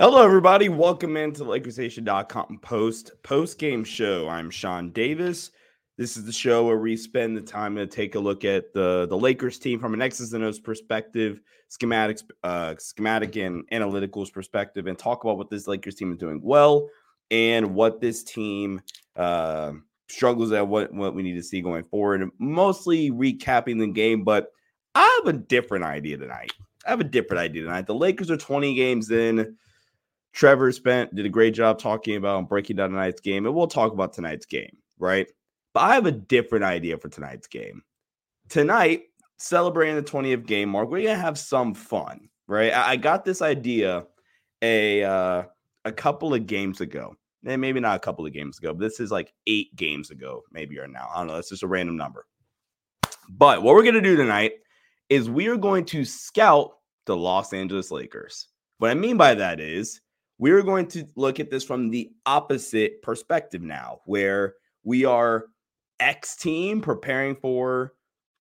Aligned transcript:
Hello, 0.00 0.24
everybody. 0.24 0.68
Welcome 0.68 1.16
into 1.16 1.42
LakersNation.com 1.42 2.60
post 2.62 3.10
post 3.24 3.58
game 3.58 3.82
show. 3.82 4.28
I'm 4.28 4.48
Sean 4.48 4.92
Davis. 4.92 5.50
This 5.96 6.16
is 6.16 6.24
the 6.24 6.32
show 6.32 6.64
where 6.64 6.78
we 6.78 6.96
spend 6.96 7.36
the 7.36 7.40
time 7.40 7.74
to 7.74 7.84
take 7.84 8.14
a 8.14 8.18
look 8.20 8.44
at 8.44 8.72
the 8.72 9.08
the 9.10 9.18
Lakers 9.18 9.58
team 9.58 9.80
from 9.80 9.94
an 9.94 10.00
X's 10.00 10.32
and 10.34 10.44
O's 10.44 10.60
perspective, 10.60 11.40
schematics, 11.68 12.22
uh, 12.44 12.76
schematic 12.78 13.34
and 13.34 13.68
analyticals 13.70 14.32
perspective, 14.32 14.86
and 14.86 14.96
talk 14.96 15.24
about 15.24 15.36
what 15.36 15.50
this 15.50 15.66
Lakers 15.66 15.96
team 15.96 16.12
is 16.12 16.18
doing 16.18 16.40
well 16.44 16.88
and 17.32 17.74
what 17.74 18.00
this 18.00 18.22
team 18.22 18.80
uh, 19.16 19.72
struggles 20.06 20.52
at, 20.52 20.68
what 20.68 20.94
what 20.94 21.16
we 21.16 21.24
need 21.24 21.34
to 21.34 21.42
see 21.42 21.60
going 21.60 21.82
forward. 21.82 22.30
Mostly 22.38 23.10
recapping 23.10 23.80
the 23.80 23.88
game, 23.88 24.22
but 24.22 24.52
I 24.94 25.20
have 25.24 25.34
a 25.34 25.36
different 25.36 25.86
idea 25.86 26.18
tonight. 26.18 26.52
I 26.86 26.90
have 26.90 27.00
a 27.00 27.04
different 27.04 27.40
idea 27.40 27.64
tonight. 27.64 27.88
The 27.88 27.96
Lakers 27.96 28.30
are 28.30 28.36
20 28.36 28.76
games 28.76 29.10
in. 29.10 29.56
Trevor 30.38 30.70
spent 30.70 31.12
did 31.16 31.26
a 31.26 31.28
great 31.28 31.52
job 31.52 31.80
talking 31.80 32.14
about 32.14 32.38
and 32.38 32.48
breaking 32.48 32.76
down 32.76 32.90
tonight's 32.90 33.20
game, 33.20 33.44
and 33.44 33.52
we'll 33.52 33.66
talk 33.66 33.92
about 33.92 34.12
tonight's 34.12 34.46
game, 34.46 34.70
right? 34.96 35.26
But 35.74 35.80
I 35.80 35.94
have 35.94 36.06
a 36.06 36.12
different 36.12 36.64
idea 36.64 36.96
for 36.96 37.08
tonight's 37.08 37.48
game. 37.48 37.82
Tonight, 38.48 39.06
celebrating 39.38 39.96
the 39.96 40.02
20th 40.02 40.46
game 40.46 40.68
mark, 40.68 40.90
we're 40.90 41.02
gonna 41.02 41.16
have 41.16 41.40
some 41.40 41.74
fun, 41.74 42.28
right? 42.46 42.72
I, 42.72 42.90
I 42.90 42.96
got 42.96 43.24
this 43.24 43.42
idea 43.42 44.06
a 44.62 45.02
uh, 45.02 45.42
a 45.84 45.90
couple 45.90 46.32
of 46.32 46.46
games 46.46 46.80
ago, 46.80 47.16
and 47.44 47.60
maybe 47.60 47.80
not 47.80 47.96
a 47.96 48.00
couple 48.00 48.24
of 48.24 48.32
games 48.32 48.58
ago, 48.58 48.72
but 48.72 48.78
this 48.78 49.00
is 49.00 49.10
like 49.10 49.32
eight 49.48 49.74
games 49.74 50.12
ago, 50.12 50.44
maybe 50.52 50.78
or 50.78 50.86
now. 50.86 51.08
I 51.12 51.18
don't 51.18 51.26
know. 51.26 51.38
It's 51.38 51.48
just 51.48 51.64
a 51.64 51.66
random 51.66 51.96
number. 51.96 52.26
But 53.28 53.64
what 53.64 53.74
we're 53.74 53.82
gonna 53.82 54.00
do 54.00 54.14
tonight 54.14 54.52
is 55.08 55.28
we 55.28 55.48
are 55.48 55.56
going 55.56 55.84
to 55.86 56.04
scout 56.04 56.74
the 57.06 57.16
Los 57.16 57.52
Angeles 57.52 57.90
Lakers. 57.90 58.46
What 58.78 58.92
I 58.92 58.94
mean 58.94 59.16
by 59.16 59.34
that 59.34 59.58
is 59.58 60.00
we're 60.38 60.62
going 60.62 60.86
to 60.88 61.04
look 61.16 61.40
at 61.40 61.50
this 61.50 61.64
from 61.64 61.90
the 61.90 62.10
opposite 62.24 63.02
perspective 63.02 63.62
now, 63.62 64.00
where 64.04 64.54
we 64.84 65.04
are 65.04 65.46
X 66.00 66.36
team 66.36 66.80
preparing 66.80 67.34
for 67.34 67.92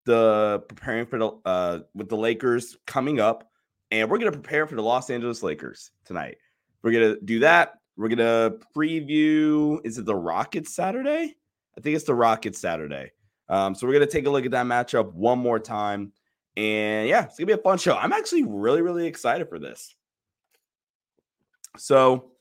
the 0.05 0.63
preparing 0.69 1.05
for 1.05 1.19
the 1.19 1.31
uh 1.45 1.79
with 1.93 2.07
the 2.07 2.15
Lakers 2.15 2.77
coming 2.85 3.19
up, 3.19 3.49
and 3.91 4.09
we're 4.09 4.19
gonna 4.19 4.31
prepare 4.31 4.65
for 4.67 4.75
the 4.75 4.81
Los 4.81 5.09
Angeles 5.09 5.43
Lakers 5.43 5.91
tonight. 6.05 6.37
We're 6.81 6.91
gonna 6.91 7.15
do 7.25 7.39
that. 7.39 7.73
We're 7.97 8.09
gonna 8.09 8.53
preview. 8.75 9.79
Is 9.83 9.97
it 9.97 10.05
the 10.05 10.15
Rockets 10.15 10.73
Saturday? 10.73 11.35
I 11.77 11.81
think 11.81 11.95
it's 11.95 12.05
the 12.05 12.15
Rockets 12.15 12.59
Saturday. 12.59 13.11
Um, 13.49 13.75
so 13.75 13.87
we're 13.87 13.93
gonna 13.93 14.05
take 14.05 14.27
a 14.27 14.29
look 14.29 14.45
at 14.45 14.51
that 14.51 14.65
matchup 14.65 15.13
one 15.13 15.39
more 15.39 15.59
time, 15.59 16.13
and 16.55 17.09
yeah, 17.09 17.25
it's 17.25 17.37
gonna 17.37 17.47
be 17.47 17.53
a 17.53 17.57
fun 17.57 17.77
show. 17.77 17.97
I'm 17.97 18.13
actually 18.13 18.43
really, 18.43 18.81
really 18.81 19.07
excited 19.07 19.49
for 19.49 19.59
this. 19.59 19.95
So 21.77 22.31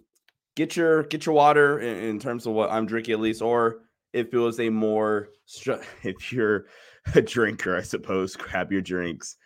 get 0.56 0.76
your 0.76 1.04
get 1.04 1.26
your 1.26 1.34
water 1.34 1.78
in, 1.78 1.97
in 1.98 2.19
terms 2.19 2.47
of 2.47 2.52
what 2.52 2.70
I'm 2.70 2.86
drinking 2.86 3.14
at 3.14 3.20
least, 3.20 3.42
or 3.42 3.82
if 4.12 4.32
it 4.32 4.38
was 4.38 4.58
a 4.58 4.70
more 4.70 5.28
if 6.02 6.32
you're 6.32 6.66
a 7.14 7.22
drinker, 7.22 7.76
I 7.76 7.82
suppose, 7.82 8.34
grab 8.34 8.72
your 8.72 8.80
drinks. 8.80 9.36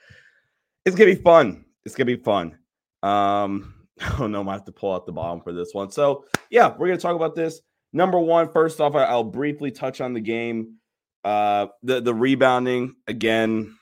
It's 0.87 0.97
gonna 0.97 1.15
be 1.15 1.21
fun. 1.21 1.65
It's 1.84 1.95
gonna 1.95 2.06
be 2.06 2.17
fun. 2.17 2.56
Um, 3.03 3.75
oh 4.19 4.27
no, 4.27 4.41
I 4.41 4.43
might 4.43 4.53
have 4.55 4.65
to 4.65 4.73
pull 4.73 4.95
out 4.95 5.06
the 5.06 5.12
bottom 5.12 5.41
for 5.43 5.53
this 5.53 5.71
one. 5.73 5.91
So 5.91 6.25
yeah, 6.51 6.75
we're 6.77 6.87
gonna 6.87 6.99
talk 6.99 7.17
about 7.17 7.34
this. 7.34 7.61
Number 7.93 8.19
one, 8.21 8.51
first 8.53 8.81
off, 8.81 8.95
I'll 8.95 9.25
briefly 9.25 9.71
touch 9.71 10.01
on 10.01 10.15
the 10.15 10.21
game. 10.21 10.77
Uh, 11.25 11.67
the 11.83 12.01
the 12.01 12.15
rebounding 12.15 12.95
again, 13.07 13.77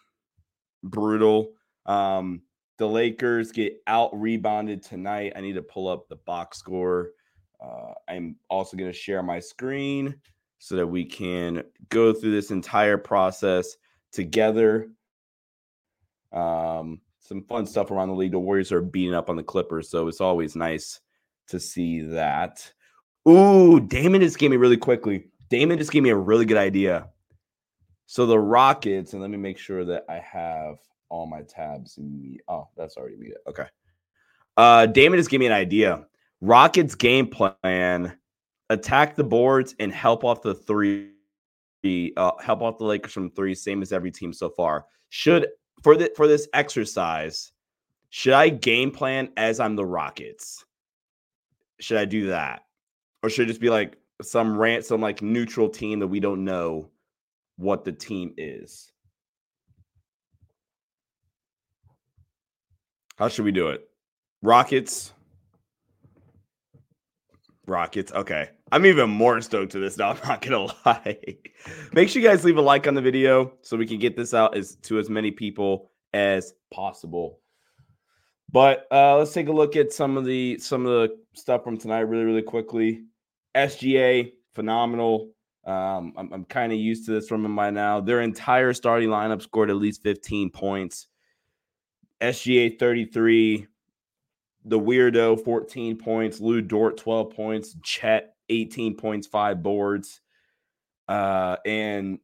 brutal. 0.82 1.52
Um, 1.86 2.42
the 2.78 2.88
Lakers 2.88 3.52
get 3.52 3.82
out 3.86 4.18
rebounded 4.18 4.82
tonight. 4.82 5.32
I 5.36 5.40
need 5.40 5.54
to 5.54 5.62
pull 5.62 5.88
up 5.88 6.08
the 6.08 6.16
box 6.16 6.58
score. 6.58 7.10
Uh, 7.60 7.92
I'm 8.08 8.36
also 8.48 8.76
going 8.76 8.90
to 8.90 8.96
share 8.96 9.22
my 9.22 9.40
screen 9.40 10.14
so 10.58 10.76
that 10.76 10.86
we 10.86 11.04
can 11.04 11.64
go 11.88 12.12
through 12.12 12.32
this 12.32 12.50
entire 12.50 12.96
process 12.96 13.76
together. 14.12 14.88
Um, 16.32 17.00
some 17.20 17.42
fun 17.44 17.66
stuff 17.66 17.90
around 17.90 18.08
the 18.08 18.14
league. 18.14 18.32
The 18.32 18.38
Warriors 18.38 18.72
are 18.72 18.80
beating 18.80 19.14
up 19.14 19.28
on 19.28 19.36
the 19.36 19.42
Clippers, 19.42 19.90
so 19.90 20.06
it's 20.08 20.20
always 20.20 20.56
nice 20.56 21.00
to 21.48 21.58
see 21.58 22.00
that. 22.00 22.72
Ooh, 23.28 23.80
Damon 23.80 24.20
just 24.20 24.38
gave 24.38 24.50
me 24.50 24.56
really 24.56 24.76
quickly. 24.76 25.28
Damon 25.50 25.78
just 25.78 25.90
gave 25.90 26.02
me 26.02 26.10
a 26.10 26.16
really 26.16 26.44
good 26.44 26.56
idea. 26.56 27.08
So 28.06 28.24
the 28.24 28.38
Rockets, 28.38 29.12
and 29.12 29.20
let 29.20 29.30
me 29.30 29.36
make 29.36 29.58
sure 29.58 29.84
that 29.84 30.04
I 30.08 30.18
have 30.18 30.78
all 31.08 31.26
my 31.26 31.42
tabs. 31.42 31.98
Me- 31.98 32.40
oh, 32.48 32.68
that's 32.76 32.96
already 32.96 33.16
me. 33.16 33.32
Okay. 33.46 33.66
Uh, 34.56 34.86
Damon 34.86 35.18
just 35.18 35.30
gave 35.30 35.40
me 35.40 35.46
an 35.46 35.52
idea. 35.52 36.06
Rockets 36.40 36.94
game 36.94 37.26
plan: 37.26 38.16
attack 38.70 39.16
the 39.16 39.24
boards 39.24 39.74
and 39.78 39.92
help 39.92 40.24
off 40.24 40.42
the 40.42 40.54
three. 40.54 41.12
Uh, 42.16 42.32
help 42.40 42.60
off 42.60 42.78
the 42.78 42.84
Lakers 42.84 43.12
from 43.12 43.30
three, 43.30 43.54
same 43.54 43.82
as 43.82 43.92
every 43.92 44.10
team 44.10 44.32
so 44.32 44.50
far. 44.50 44.86
Should 45.10 45.46
for 45.82 45.96
the 45.96 46.12
for 46.16 46.26
this 46.26 46.48
exercise, 46.52 47.52
should 48.10 48.32
I 48.32 48.48
game 48.48 48.90
plan 48.90 49.30
as 49.36 49.60
I'm 49.60 49.76
the 49.76 49.86
Rockets? 49.86 50.64
Should 51.80 51.98
I 51.98 52.04
do 52.04 52.26
that, 52.26 52.62
or 53.22 53.30
should 53.30 53.44
it 53.44 53.52
just 53.52 53.60
be 53.60 53.70
like 53.70 53.96
some 54.20 54.58
rant, 54.58 54.84
some 54.84 55.00
like 55.00 55.22
neutral 55.22 55.68
team 55.68 56.00
that 56.00 56.08
we 56.08 56.18
don't 56.18 56.44
know 56.44 56.90
what 57.56 57.84
the 57.84 57.92
team 57.92 58.34
is? 58.36 58.92
How 63.18 63.26
should 63.28 63.44
we 63.44 63.50
do 63.50 63.68
it? 63.68 63.88
Rockets. 64.42 65.12
Rockets. 67.66 68.12
Okay. 68.12 68.50
I'm 68.70 68.86
even 68.86 69.10
more 69.10 69.40
stoked 69.40 69.72
to 69.72 69.80
this 69.80 69.96
now. 69.96 70.10
I'm 70.22 70.28
not 70.28 70.40
gonna 70.40 70.72
lie. 70.86 71.18
Make 71.92 72.08
sure 72.08 72.22
you 72.22 72.28
guys 72.28 72.44
leave 72.44 72.58
a 72.58 72.62
like 72.62 72.86
on 72.86 72.94
the 72.94 73.02
video 73.02 73.52
so 73.62 73.76
we 73.76 73.86
can 73.86 73.98
get 73.98 74.16
this 74.16 74.34
out 74.34 74.56
as 74.56 74.76
to 74.82 75.00
as 75.00 75.10
many 75.10 75.32
people 75.32 75.90
as 76.14 76.54
possible. 76.72 77.40
But 78.52 78.86
uh, 78.92 79.18
let's 79.18 79.32
take 79.32 79.48
a 79.48 79.52
look 79.52 79.74
at 79.74 79.92
some 79.92 80.16
of 80.16 80.24
the 80.24 80.58
some 80.60 80.86
of 80.86 80.92
the 80.92 81.16
stuff 81.34 81.64
from 81.64 81.76
tonight 81.76 82.00
really, 82.00 82.24
really 82.24 82.42
quickly. 82.42 83.02
SGA, 83.56 84.30
phenomenal. 84.54 85.32
Um, 85.66 86.14
I'm, 86.16 86.32
I'm 86.32 86.44
kind 86.44 86.72
of 86.72 86.78
used 86.78 87.04
to 87.06 87.12
this 87.12 87.26
from 87.26 87.42
them 87.42 87.56
by 87.56 87.70
now. 87.70 88.00
Their 88.00 88.20
entire 88.20 88.72
starting 88.72 89.08
lineup 89.08 89.42
scored 89.42 89.70
at 89.70 89.76
least 89.76 90.04
15 90.04 90.50
points. 90.50 91.08
SGA 92.20 92.78
33, 92.78 93.66
the 94.64 94.78
weirdo 94.78 95.42
14 95.42 95.96
points, 95.96 96.40
Lu 96.40 96.60
Dort 96.60 96.96
12 96.96 97.30
points, 97.30 97.76
Chet 97.82 98.34
18 98.48 98.96
points, 98.96 99.26
five 99.26 99.62
boards. 99.62 100.20
Uh, 101.08 101.56
and 101.64 102.18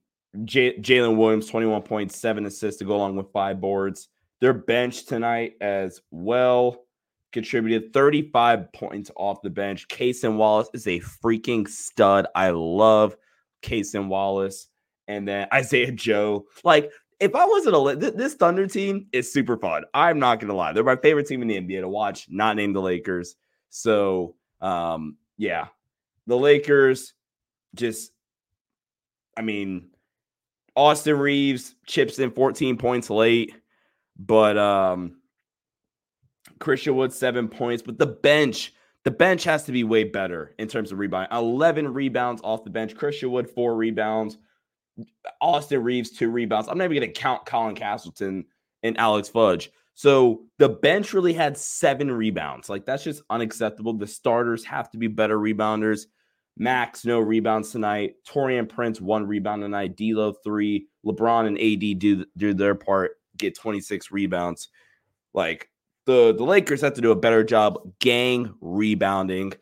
J- 0.44 0.78
Jalen 0.78 1.16
Williams, 1.16 1.50
21.7 1.50 2.46
assists 2.46 2.78
to 2.78 2.84
go 2.84 2.96
along 2.96 3.16
with 3.16 3.32
five 3.32 3.60
boards. 3.60 4.08
Their 4.40 4.52
bench 4.52 5.06
tonight 5.06 5.54
as 5.60 6.00
well 6.10 6.84
contributed 7.32 7.92
35 7.92 8.72
points 8.72 9.10
off 9.16 9.42
the 9.42 9.50
bench. 9.50 9.88
Cason 9.88 10.36
Wallace 10.36 10.68
is 10.74 10.86
a 10.86 11.00
freaking 11.00 11.68
stud. 11.68 12.26
I 12.34 12.50
love 12.50 13.16
Cason 13.62 14.08
Wallace. 14.08 14.68
And 15.08 15.26
then 15.26 15.48
Isaiah 15.52 15.92
Joe. 15.92 16.46
Like, 16.62 16.90
if 17.24 17.34
I 17.34 17.46
wasn't 17.46 17.74
a 17.74 17.96
th- 17.96 18.14
this 18.14 18.34
Thunder 18.34 18.66
team 18.66 19.06
is 19.12 19.32
super 19.32 19.56
fun. 19.56 19.84
I'm 19.94 20.18
not 20.18 20.40
gonna 20.40 20.54
lie. 20.54 20.72
They're 20.72 20.84
my 20.84 20.96
favorite 20.96 21.26
team 21.26 21.40
in 21.40 21.48
the 21.48 21.56
NBA 21.56 21.80
to 21.80 21.88
watch, 21.88 22.26
not 22.28 22.56
named 22.56 22.76
the 22.76 22.82
Lakers. 22.82 23.36
So 23.70 24.36
um, 24.60 25.16
yeah. 25.38 25.68
The 26.26 26.36
Lakers 26.36 27.14
just 27.74 28.12
I 29.36 29.42
mean, 29.42 29.88
Austin 30.76 31.18
Reaves 31.18 31.74
chips 31.86 32.18
in 32.18 32.30
14 32.30 32.76
points 32.76 33.08
late, 33.10 33.54
but 34.18 34.58
um 34.58 35.16
Christian 36.58 36.94
Wood 36.94 37.12
seven 37.12 37.48
points, 37.48 37.82
but 37.82 37.98
the 37.98 38.06
bench, 38.06 38.74
the 39.02 39.10
bench 39.10 39.44
has 39.44 39.64
to 39.64 39.72
be 39.72 39.82
way 39.82 40.04
better 40.04 40.54
in 40.58 40.68
terms 40.68 40.92
of 40.92 40.98
rebound. 40.98 41.28
11 41.32 41.92
rebounds 41.92 42.40
off 42.44 42.64
the 42.64 42.70
bench. 42.70 42.94
Christian 42.94 43.30
Wood, 43.30 43.50
four 43.50 43.76
rebounds. 43.76 44.36
Austin 45.40 45.82
Reaves, 45.82 46.10
two 46.10 46.30
rebounds. 46.30 46.68
I'm 46.68 46.78
not 46.78 46.84
even 46.84 46.98
going 46.98 47.12
to 47.12 47.20
count 47.20 47.46
Colin 47.46 47.74
Castleton 47.74 48.44
and 48.82 48.98
Alex 48.98 49.28
Fudge. 49.28 49.70
So 49.94 50.42
the 50.58 50.68
bench 50.68 51.12
really 51.12 51.32
had 51.32 51.56
seven 51.56 52.10
rebounds. 52.10 52.68
Like 52.68 52.84
that's 52.84 53.04
just 53.04 53.22
unacceptable. 53.30 53.94
The 53.94 54.06
starters 54.06 54.64
have 54.64 54.90
to 54.90 54.98
be 54.98 55.06
better 55.06 55.38
rebounders. 55.38 56.06
Max, 56.56 57.04
no 57.04 57.18
rebounds 57.18 57.70
tonight. 57.70 58.14
Taurean 58.28 58.68
Prince, 58.68 59.00
one 59.00 59.26
rebound 59.26 59.62
tonight. 59.62 59.96
D'Lo, 59.96 60.32
three. 60.32 60.86
LeBron 61.04 61.46
and 61.46 61.58
AD 61.58 61.98
do, 61.98 62.24
do 62.36 62.54
their 62.54 62.74
part, 62.74 63.12
get 63.36 63.56
26 63.56 64.10
rebounds. 64.10 64.68
Like 65.32 65.68
the 66.06 66.34
the 66.34 66.44
Lakers 66.44 66.80
have 66.82 66.94
to 66.94 67.00
do 67.00 67.10
a 67.10 67.16
better 67.16 67.42
job 67.44 67.80
gang 67.98 68.54
rebounding. 68.60 69.52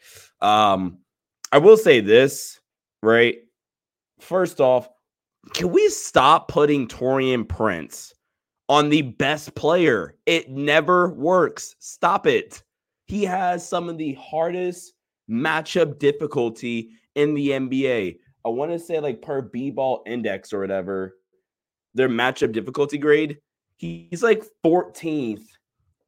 Um, 0.40 0.98
I 1.50 1.58
will 1.58 1.76
say 1.76 2.00
this, 2.00 2.60
right? 3.02 3.38
First 4.20 4.60
off, 4.60 4.88
can 5.54 5.70
we 5.70 5.88
stop 5.88 6.48
putting 6.48 6.88
Taurean 6.88 7.48
Prince 7.48 8.14
on 8.68 8.88
the 8.88 9.02
best 9.02 9.54
player? 9.54 10.14
It 10.26 10.50
never 10.50 11.10
works. 11.10 11.74
Stop 11.78 12.26
it. 12.26 12.62
He 13.06 13.24
has 13.24 13.66
some 13.66 13.88
of 13.88 13.98
the 13.98 14.14
hardest 14.14 14.94
matchup 15.28 15.98
difficulty 15.98 16.90
in 17.14 17.34
the 17.34 17.50
NBA. 17.50 18.18
I 18.44 18.48
want 18.48 18.70
to 18.72 18.78
say 18.78 19.00
like 19.00 19.22
per 19.22 19.42
B-ball 19.42 20.02
index 20.06 20.52
or 20.52 20.60
whatever, 20.60 21.18
their 21.94 22.08
matchup 22.08 22.52
difficulty 22.52 22.98
grade. 22.98 23.38
He's 23.76 24.22
like 24.22 24.44
14th 24.64 25.44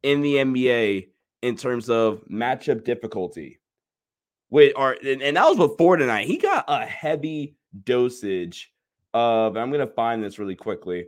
in 0.03 0.21
the 0.21 0.37
NBA 0.37 1.09
in 1.43 1.57
terms 1.57 1.91
of 1.91 2.25
matchup 2.31 2.85
difficulty. 2.85 3.59
Wait, 4.51 4.73
or 4.77 4.97
and, 5.05 5.23
and 5.23 5.37
that 5.37 5.47
was 5.49 5.57
before 5.57 5.97
tonight. 5.97 6.27
He 6.27 6.39
got 6.39 6.65
a 6.69 6.87
heavy 6.87 7.57
dosage 7.83 8.73
of 9.15 9.57
I'm 9.57 9.71
gonna 9.71 9.87
find 9.87 10.23
this 10.23 10.39
really 10.39 10.57
quickly. 10.57 11.07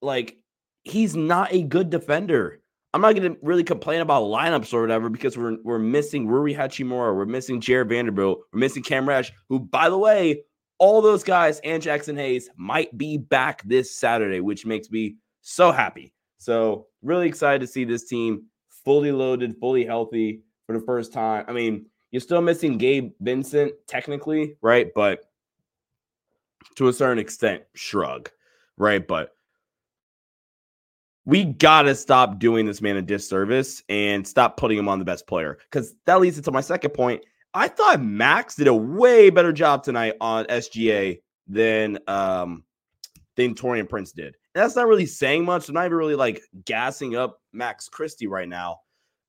Like 0.00 0.38
he's 0.82 1.14
not 1.14 1.52
a 1.52 1.62
good 1.62 1.90
defender. 1.90 2.60
I'm 2.94 3.00
not 3.00 3.14
gonna 3.14 3.36
really 3.42 3.64
complain 3.64 4.00
about 4.00 4.24
lineups 4.24 4.74
or 4.74 4.80
whatever 4.80 5.08
because 5.08 5.38
we're 5.38 5.58
we're 5.62 5.78
missing 5.78 6.26
Rui 6.26 6.54
Hachimura, 6.54 7.14
we're 7.14 7.26
missing 7.26 7.60
Jarred 7.60 7.90
Vanderbilt, 7.90 8.40
we're 8.52 8.60
missing 8.60 8.82
Cam 8.82 9.08
Reddish, 9.08 9.32
who, 9.48 9.60
by 9.60 9.88
the 9.88 9.98
way, 9.98 10.42
all 10.78 11.00
those 11.00 11.22
guys 11.22 11.60
and 11.60 11.82
Jaxson 11.82 12.16
Hayes 12.16 12.50
might 12.56 12.96
be 12.98 13.16
back 13.16 13.62
this 13.62 13.96
Saturday, 13.96 14.40
which 14.40 14.66
makes 14.66 14.90
me 14.90 15.16
so 15.42 15.70
happy. 15.70 16.12
So 16.38 16.86
really 17.02 17.28
excited 17.28 17.60
to 17.60 17.66
see 17.66 17.84
this 17.84 18.08
team 18.08 18.46
fully 18.84 19.12
loaded, 19.12 19.54
fully 19.60 19.84
healthy 19.84 20.42
for 20.66 20.76
the 20.76 20.84
first 20.84 21.12
time. 21.12 21.44
I 21.46 21.52
mean, 21.52 21.86
you're 22.10 22.20
still 22.20 22.40
missing 22.40 22.78
Gabe 22.78 23.12
Vincent 23.20 23.72
technically, 23.86 24.56
right? 24.60 24.88
But 24.94 25.20
to 26.76 26.88
a 26.88 26.92
certain 26.92 27.18
extent, 27.18 27.62
shrug, 27.74 28.30
right? 28.76 29.06
But 29.06 29.34
we 31.24 31.44
gotta 31.44 31.94
stop 31.94 32.38
doing 32.38 32.66
this 32.66 32.80
man 32.80 32.96
a 32.96 33.02
disservice 33.02 33.82
and 33.88 34.26
stop 34.26 34.56
putting 34.56 34.78
him 34.78 34.88
on 34.88 34.98
the 34.98 35.04
best 35.04 35.26
player 35.26 35.58
because 35.70 35.94
that 36.06 36.20
leads 36.20 36.36
into 36.36 36.50
my 36.50 36.60
second 36.60 36.90
point. 36.90 37.22
I 37.54 37.68
thought 37.68 38.02
Max 38.02 38.56
did 38.56 38.66
a 38.66 38.74
way 38.74 39.30
better 39.30 39.52
job 39.52 39.84
tonight 39.84 40.14
on 40.20 40.46
SGA 40.46 41.20
than 41.46 41.98
um 42.08 42.64
than 43.36 43.54
Taurean 43.54 43.88
Prince 43.88 44.12
did. 44.12 44.36
And 44.54 44.62
that's 44.62 44.76
not 44.76 44.86
really 44.86 45.06
saying 45.06 45.44
much. 45.44 45.68
I'm 45.68 45.74
not 45.74 45.86
even 45.86 45.96
really 45.96 46.14
like 46.14 46.42
gassing 46.64 47.16
up 47.16 47.40
Max 47.52 47.88
Christie 47.88 48.26
right 48.26 48.48
now. 48.48 48.80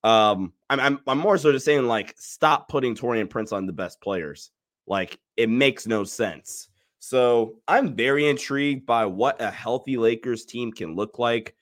Um, 0.02 0.52
I'm, 0.68 0.80
I'm 0.80 0.98
I'm 1.06 1.18
more 1.18 1.38
so 1.38 1.52
just 1.52 1.64
saying 1.64 1.86
like 1.86 2.14
stop 2.18 2.68
putting 2.68 2.94
Taurean 2.94 3.30
Prince 3.30 3.52
on 3.52 3.66
the 3.66 3.72
best 3.72 4.00
players. 4.00 4.50
Like 4.86 5.18
it 5.36 5.48
makes 5.48 5.86
no 5.86 6.04
sense. 6.04 6.68
So 7.06 7.56
I'm 7.68 7.94
very 7.94 8.30
intrigued 8.30 8.86
by 8.86 9.04
what 9.04 9.38
a 9.38 9.50
healthy 9.50 9.98
Lakers 9.98 10.46
team 10.46 10.72
can 10.72 10.96
look 10.96 11.18
like 11.18 11.54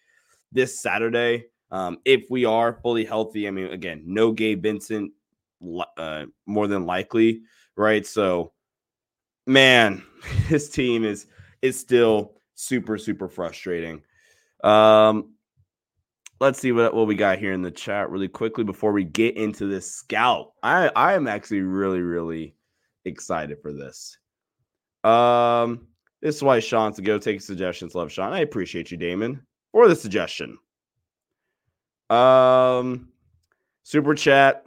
this 0.53 0.79
Saturday. 0.79 1.47
Um, 1.73 1.99
if 2.05 2.27
we 2.31 2.45
are 2.45 2.79
fully 2.81 3.05
healthy, 3.05 3.49
I 3.49 3.51
mean, 3.51 3.67
again, 3.67 4.05
no 4.07 4.31
Gabe 4.31 4.63
Vincent, 4.63 5.11
uh, 5.97 6.27
more 6.47 6.69
than 6.69 6.87
likely, 6.87 7.41
right? 7.77 8.07
So, 8.07 8.53
man, 9.45 10.05
this 10.49 10.71
team 10.71 11.03
is 11.05 11.27
is 11.61 11.77
still 11.77 12.35
super 12.55 12.97
super 12.97 13.27
frustrating. 13.27 14.01
Um, 14.63 15.35
let's 16.41 16.61
see 16.61 16.71
what, 16.71 16.95
what 16.95 17.09
we 17.09 17.17
got 17.17 17.41
here 17.41 17.53
in 17.53 17.63
the 17.63 17.71
chat 17.73 18.11
really 18.11 18.29
quickly 18.29 18.63
before 18.63 18.93
we 18.93 19.03
get 19.03 19.37
into 19.37 19.67
this 19.67 19.93
scout. 19.93 20.53
I 20.63 20.89
I 20.95 21.15
am 21.15 21.27
actually 21.27 21.63
really 21.63 22.01
really 22.01 22.55
excited 23.05 23.59
for 23.61 23.73
this. 23.73 24.19
Um, 25.05 25.87
this 26.21 26.37
is 26.37 26.43
why 26.43 26.61
Sean 26.61 26.93
to 26.95 27.03
go 27.03 27.19
take 27.19 27.41
suggestions. 27.41 27.95
Love 27.95 28.13
Sean. 28.13 28.33
I 28.33 28.41
appreciate 28.41 28.91
you, 28.91 28.97
Damon, 28.97 29.45
for 29.73 29.89
the 29.89 29.97
suggestion. 29.97 30.59
Um, 32.11 33.09
super 33.83 34.15
chat 34.15 34.67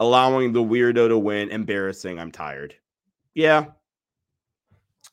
allowing 0.00 0.52
the 0.52 0.62
weirdo 0.62 1.08
to 1.08 1.18
win. 1.18 1.50
Embarrassing. 1.50 2.18
I'm 2.18 2.32
tired. 2.32 2.74
Yeah. 3.34 3.66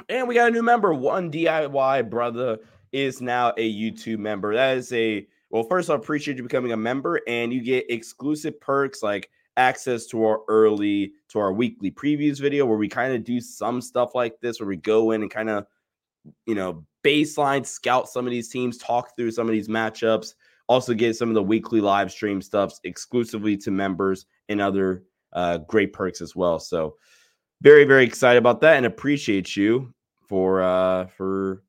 And 0.09 0.28
we 0.28 0.35
got 0.35 0.49
a 0.49 0.52
new 0.52 0.64
member. 0.64 0.94
One 0.94 1.31
DIY 1.31 2.09
brother 2.09 2.57
is 2.92 3.21
now 3.21 3.54
a 3.57 3.73
YouTube 3.73 4.19
member. 4.19 4.54
That 4.54 4.78
is 4.78 4.92
a 4.94 5.28
well, 5.52 5.64
first, 5.64 5.90
I 5.90 5.95
appreciate 5.95 6.37
you 6.37 6.44
becoming 6.44 6.71
a 6.71 6.78
member, 6.78 7.19
and 7.28 7.52
you 7.52 7.61
get 7.61 7.92
exclusive 7.92 8.59
perks 8.61 9.04
like 9.04 9.30
access 9.57 10.05
to 10.07 10.23
our 10.23 10.41
early 10.47 11.13
to 11.29 11.39
our 11.39 11.51
weekly 11.51 11.91
previews 11.91 12.39
video 12.39 12.65
where 12.65 12.77
we 12.77 12.87
kind 12.87 13.13
of 13.13 13.23
do 13.23 13.39
some 13.39 13.81
stuff 13.81 14.15
like 14.15 14.39
this 14.41 14.59
where 14.59 14.67
we 14.67 14.77
go 14.77 15.11
in 15.11 15.21
and 15.21 15.31
kind 15.31 15.49
of 15.49 15.65
you 16.45 16.55
know 16.55 16.85
baseline 17.03 17.65
scout 17.65 18.07
some 18.07 18.25
of 18.25 18.31
these 18.31 18.49
teams 18.49 18.77
talk 18.77 19.15
through 19.15 19.31
some 19.31 19.47
of 19.47 19.51
these 19.51 19.67
matchups 19.67 20.33
also 20.71 20.93
get 20.93 21.17
some 21.17 21.27
of 21.27 21.35
the 21.35 21.43
weekly 21.43 21.81
live 21.81 22.09
stream 22.09 22.41
stuffs 22.41 22.79
exclusively 22.85 23.57
to 23.57 23.71
members 23.71 24.25
and 24.47 24.61
other 24.61 25.03
uh, 25.33 25.57
great 25.57 25.91
perks 25.91 26.21
as 26.21 26.33
well. 26.33 26.59
So 26.59 26.95
very 27.61 27.83
very 27.83 28.05
excited 28.05 28.39
about 28.39 28.61
that 28.61 28.77
and 28.77 28.85
appreciate 28.85 29.55
you 29.55 29.93
for 30.27 30.61
uh 30.63 31.05
for 31.07 31.61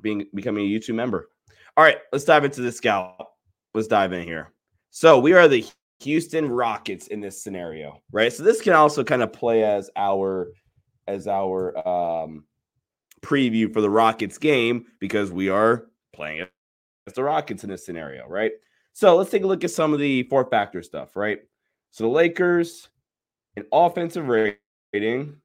being 0.00 0.26
becoming 0.34 0.66
a 0.66 0.68
youtube 0.68 0.94
member. 0.96 1.30
All 1.76 1.84
right 1.84 1.98
let's 2.12 2.24
dive 2.24 2.44
into 2.44 2.60
the 2.60 2.72
scout. 2.72 3.14
Let's 3.74 3.88
dive 3.88 4.12
in 4.12 4.24
here. 4.24 4.52
So 4.90 5.20
we 5.20 5.32
are 5.34 5.46
the 5.46 5.64
Houston 6.00 6.48
Rockets 6.48 7.08
in 7.08 7.20
this 7.20 7.42
scenario, 7.42 8.00
right? 8.12 8.32
So 8.32 8.42
this 8.42 8.60
can 8.60 8.72
also 8.72 9.02
kind 9.02 9.22
of 9.22 9.32
play 9.32 9.64
as 9.64 9.90
our 9.96 10.48
as 11.06 11.26
our 11.26 11.76
um 11.86 12.44
preview 13.22 13.72
for 13.72 13.80
the 13.80 13.90
Rockets 13.90 14.38
game 14.38 14.86
because 15.00 15.32
we 15.32 15.48
are 15.48 15.86
playing 16.12 16.40
it. 16.40 16.52
as 17.06 17.14
the 17.14 17.24
Rockets 17.24 17.64
in 17.64 17.70
this 17.70 17.84
scenario, 17.84 18.26
right? 18.28 18.52
So 18.92 19.16
let's 19.16 19.30
take 19.30 19.44
a 19.44 19.46
look 19.46 19.64
at 19.64 19.70
some 19.70 19.92
of 19.92 19.98
the 19.98 20.24
four 20.24 20.48
factor 20.48 20.82
stuff, 20.82 21.16
right? 21.16 21.40
So 21.90 22.04
the 22.04 22.10
Lakers 22.10 22.88
in 23.56 23.64
offensive 23.72 24.28
rating. 24.28 25.36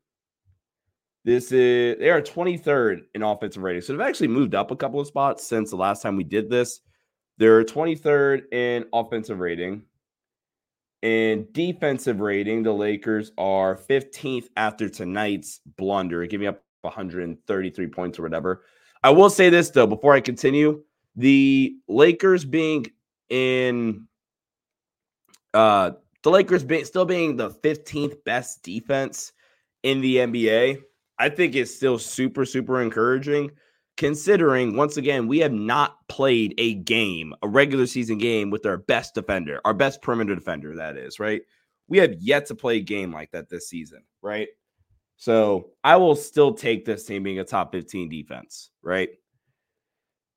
This 1.26 1.52
is 1.52 1.98
they 2.00 2.10
are 2.10 2.22
23rd 2.22 3.04
in 3.16 3.24
offensive 3.24 3.64
rating. 3.64 3.82
So 3.82 3.94
they've 3.94 4.08
actually 4.08 4.28
moved 4.28 4.56
up 4.56 4.72
a 4.72 4.76
couple 4.76 5.00
of 5.00 5.08
spots 5.08 5.46
since 5.48 5.70
the 5.70 5.78
last 5.78 6.02
time 6.02 6.18
we 6.18 6.24
did 6.24 6.50
this. 6.50 6.82
They're 7.38 7.64
23rd 7.64 8.54
in 8.54 8.86
offensive 8.94 9.40
rating. 9.40 9.84
In 11.04 11.48
defensive 11.52 12.22
rating, 12.22 12.64
the 12.64 12.74
Lakers 12.74 13.34
are 13.38 13.76
15th 13.76 14.48
after 14.56 14.88
tonight's 14.88 15.60
blunder, 15.78 16.26
giving 16.26 16.48
up 16.48 16.64
133 16.82 17.88
points 17.88 18.18
or 18.18 18.24
whatever. 18.24 18.64
I 19.04 19.10
will 19.10 19.30
say 19.30 19.50
this 19.50 19.70
though, 19.70 19.86
before 19.86 20.14
I 20.14 20.22
continue, 20.22 20.82
the 21.16 21.76
Lakers 21.88 22.46
being 22.46 22.88
in 23.30 24.08
uh 25.54 25.92
the 26.24 26.32
Lakers 26.32 26.64
being 26.64 26.86
still 26.86 27.06
being 27.06 27.36
the 27.36 27.50
15th 27.50 28.24
best 28.24 28.64
defense 28.64 29.34
in 29.84 30.02
the 30.02 30.18
NBA 30.18 30.82
I 31.20 31.30
think 31.30 31.56
it's 31.56 31.74
still 31.74 32.00
super, 32.00 32.46
super 32.46 32.82
encouraging 32.82 33.52
considering 33.98 34.76
once 34.76 34.98
again 34.98 35.28
we 35.28 35.40
have 35.40 35.52
not 35.52 35.98
played 36.08 36.54
a 36.58 36.74
game 36.76 37.34
a 37.44 37.48
regular 37.48 37.86
season 37.86 38.18
game 38.18 38.50
with 38.50 38.66
our 38.66 38.78
best 38.78 39.14
defender 39.14 39.62
our 39.66 39.74
best 39.74 40.02
perimeter 40.02 40.34
defender 40.36 40.76
that 40.76 40.98
is 40.98 41.20
right? 41.20 41.42
We 41.88 41.98
have 42.00 42.16
yet 42.20 42.48
to 42.48 42.56
play 42.56 42.78
a 42.78 42.82
game 42.82 43.12
like 43.14 43.32
that 43.32 43.50
this 43.50 43.70
season 43.70 44.04
right? 44.22 44.48
So 45.18 45.72
i 45.84 45.96
will 45.96 46.16
still 46.16 46.54
take 46.54 46.86
this 46.86 47.06
team 47.06 47.24
being 47.24 47.40
a 47.40 47.44
top 47.44 47.72
15 47.72 48.10
defense 48.10 48.72
right? 48.82 49.10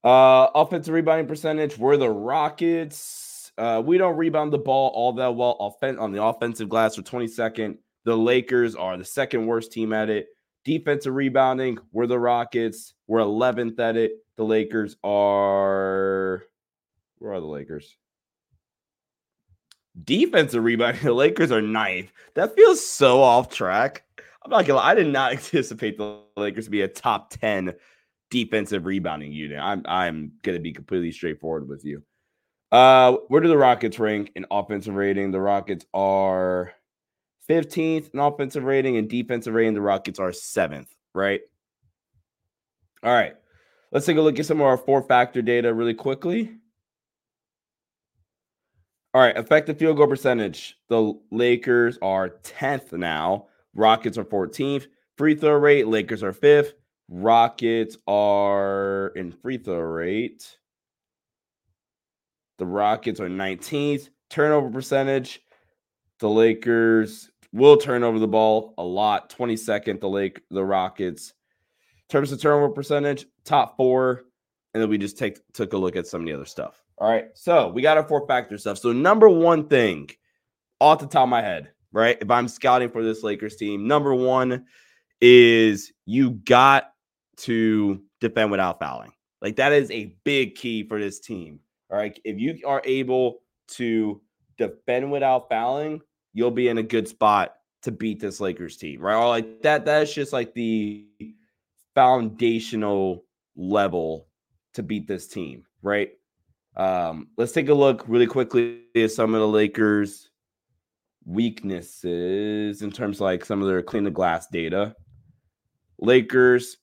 Uh 0.04 0.48
offensive 0.54 0.94
rebounding 0.94 1.26
percentage 1.26 1.78
we're 1.78 1.96
the 1.96 2.10
rockets. 2.10 3.52
Uh 3.56 3.82
we 3.84 3.96
don't 3.96 4.16
rebound 4.18 4.52
the 4.52 4.58
ball 4.58 4.90
all 4.94 5.14
that 5.14 5.34
well 5.34 5.56
offen- 5.58 5.98
on 5.98 6.12
the 6.12 6.22
offensive 6.22 6.68
glass 6.68 6.96
for 6.96 7.02
22nd 7.02 7.78
the 8.04 8.16
lakers 8.16 8.76
are 8.76 8.96
the 8.96 9.04
second 9.04 9.46
worst 9.46 9.72
team 9.72 9.92
at 9.92 10.10
it 10.10 10.28
Defensive 10.66 11.14
rebounding, 11.14 11.78
we're 11.92 12.08
the 12.08 12.18
Rockets. 12.18 12.92
We're 13.06 13.20
11th 13.20 13.78
at 13.78 13.96
it. 13.96 14.14
The 14.36 14.42
Lakers 14.42 14.96
are. 15.04 16.42
Where 17.18 17.34
are 17.34 17.40
the 17.40 17.46
Lakers? 17.46 17.96
Defensive 20.02 20.64
rebounding, 20.64 21.00
the 21.04 21.12
Lakers 21.12 21.52
are 21.52 21.62
ninth. 21.62 22.10
That 22.34 22.56
feels 22.56 22.84
so 22.84 23.22
off 23.22 23.48
track. 23.48 24.02
I'm 24.44 24.50
not 24.50 24.66
gonna. 24.66 24.80
I 24.80 24.96
did 24.96 25.06
not 25.06 25.30
anticipate 25.34 25.98
the 25.98 26.18
Lakers 26.36 26.64
to 26.64 26.70
be 26.72 26.82
a 26.82 26.88
top 26.88 27.30
10 27.30 27.72
defensive 28.32 28.86
rebounding 28.86 29.32
unit. 29.32 29.60
I'm 29.60 29.84
I'm 29.86 30.32
gonna 30.42 30.58
be 30.58 30.72
completely 30.72 31.12
straightforward 31.12 31.68
with 31.68 31.84
you. 31.84 32.02
Uh, 32.72 33.12
where 33.28 33.40
do 33.40 33.46
the 33.46 33.56
Rockets 33.56 34.00
rank 34.00 34.32
in 34.34 34.46
offensive 34.50 34.96
rating? 34.96 35.30
The 35.30 35.40
Rockets 35.40 35.86
are 35.94 36.72
15th 37.48 38.12
in 38.12 38.20
offensive 38.20 38.64
rating 38.64 38.96
and 38.96 39.08
defensive 39.08 39.54
rating. 39.54 39.74
The 39.74 39.80
Rockets 39.80 40.18
are 40.18 40.32
seventh, 40.32 40.94
right? 41.14 41.40
All 43.02 43.12
right. 43.12 43.36
Let's 43.92 44.06
take 44.06 44.16
a 44.16 44.20
look 44.20 44.38
at 44.38 44.46
some 44.46 44.60
of 44.60 44.66
our 44.66 44.76
four 44.76 45.02
factor 45.02 45.42
data 45.42 45.72
really 45.72 45.94
quickly. 45.94 46.56
All 49.14 49.20
right. 49.20 49.36
Effective 49.36 49.78
field 49.78 49.96
goal 49.96 50.08
percentage. 50.08 50.76
The 50.88 51.14
Lakers 51.30 51.98
are 52.02 52.30
10th 52.42 52.92
now. 52.92 53.46
Rockets 53.74 54.18
are 54.18 54.24
14th. 54.24 54.86
Free 55.16 55.34
throw 55.34 55.54
rate. 55.54 55.86
Lakers 55.86 56.22
are 56.22 56.32
fifth. 56.32 56.74
Rockets 57.08 57.96
are 58.08 59.12
in 59.14 59.30
free 59.30 59.58
throw 59.58 59.78
rate. 59.78 60.58
The 62.58 62.66
Rockets 62.66 63.20
are 63.20 63.28
19th. 63.28 64.08
Turnover 64.28 64.70
percentage. 64.70 65.40
The 66.18 66.28
Lakers 66.28 67.30
will 67.56 67.76
turn 67.76 68.04
over 68.04 68.18
the 68.18 68.28
ball 68.28 68.74
a 68.78 68.84
lot. 68.84 69.30
22nd, 69.30 70.00
the 70.00 70.08
Lake, 70.08 70.42
the 70.50 70.64
Rockets. 70.64 71.32
In 71.96 72.12
terms 72.12 72.30
of 72.30 72.40
turnover 72.40 72.68
percentage, 72.68 73.26
top 73.44 73.76
four. 73.76 74.24
And 74.74 74.82
then 74.82 74.90
we 74.90 74.98
just 74.98 75.18
take 75.18 75.38
took 75.52 75.72
a 75.72 75.78
look 75.78 75.96
at 75.96 76.06
some 76.06 76.20
of 76.20 76.26
the 76.26 76.34
other 76.34 76.44
stuff. 76.44 76.82
All 76.98 77.08
right. 77.08 77.28
So 77.34 77.68
we 77.68 77.82
got 77.82 77.96
our 77.96 78.06
four 78.06 78.26
factor 78.26 78.58
stuff. 78.58 78.78
So 78.78 78.92
number 78.92 79.28
one 79.28 79.68
thing 79.68 80.10
off 80.80 81.00
the 81.00 81.06
top 81.06 81.24
of 81.24 81.28
my 81.30 81.42
head, 81.42 81.70
right? 81.92 82.18
If 82.20 82.30
I'm 82.30 82.46
scouting 82.46 82.90
for 82.90 83.02
this 83.02 83.22
Lakers 83.22 83.56
team, 83.56 83.86
number 83.86 84.14
one 84.14 84.66
is 85.20 85.92
you 86.04 86.32
got 86.32 86.92
to 87.38 88.02
defend 88.20 88.50
without 88.50 88.78
fouling. 88.78 89.12
Like 89.40 89.56
that 89.56 89.72
is 89.72 89.90
a 89.90 90.14
big 90.24 90.56
key 90.56 90.86
for 90.86 91.00
this 91.00 91.20
team. 91.20 91.60
All 91.90 91.96
right. 91.96 92.18
If 92.24 92.38
you 92.38 92.60
are 92.66 92.82
able 92.84 93.38
to 93.68 94.20
defend 94.58 95.10
without 95.10 95.48
fouling, 95.48 96.02
you'll 96.36 96.50
be 96.50 96.68
in 96.68 96.76
a 96.76 96.82
good 96.82 97.08
spot 97.08 97.54
to 97.82 97.90
beat 97.90 98.20
this 98.20 98.40
Lakers 98.40 98.76
team, 98.76 99.00
right? 99.00 99.14
Or 99.14 99.26
like 99.26 99.62
that, 99.62 99.86
that's 99.86 100.12
just 100.12 100.34
like 100.34 100.52
the 100.52 101.06
foundational 101.94 103.24
level 103.56 104.28
to 104.74 104.82
beat 104.82 105.08
this 105.08 105.26
team, 105.26 105.64
right? 105.80 106.10
Um, 106.76 107.28
let's 107.38 107.52
take 107.52 107.70
a 107.70 107.74
look 107.74 108.04
really 108.06 108.26
quickly 108.26 108.82
at 108.94 109.12
some 109.12 109.34
of 109.34 109.40
the 109.40 109.48
Lakers' 109.48 110.28
weaknesses 111.24 112.82
in 112.82 112.90
terms 112.92 113.16
of 113.16 113.22
like 113.22 113.42
some 113.42 113.62
of 113.62 113.66
their 113.66 113.82
clean 113.82 114.04
the 114.04 114.10
glass 114.10 114.46
data. 114.46 114.94
Lakers 115.98 116.76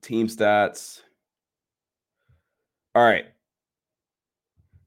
team 0.00 0.28
stats. 0.28 1.00
All 2.94 3.02
right. 3.02 3.33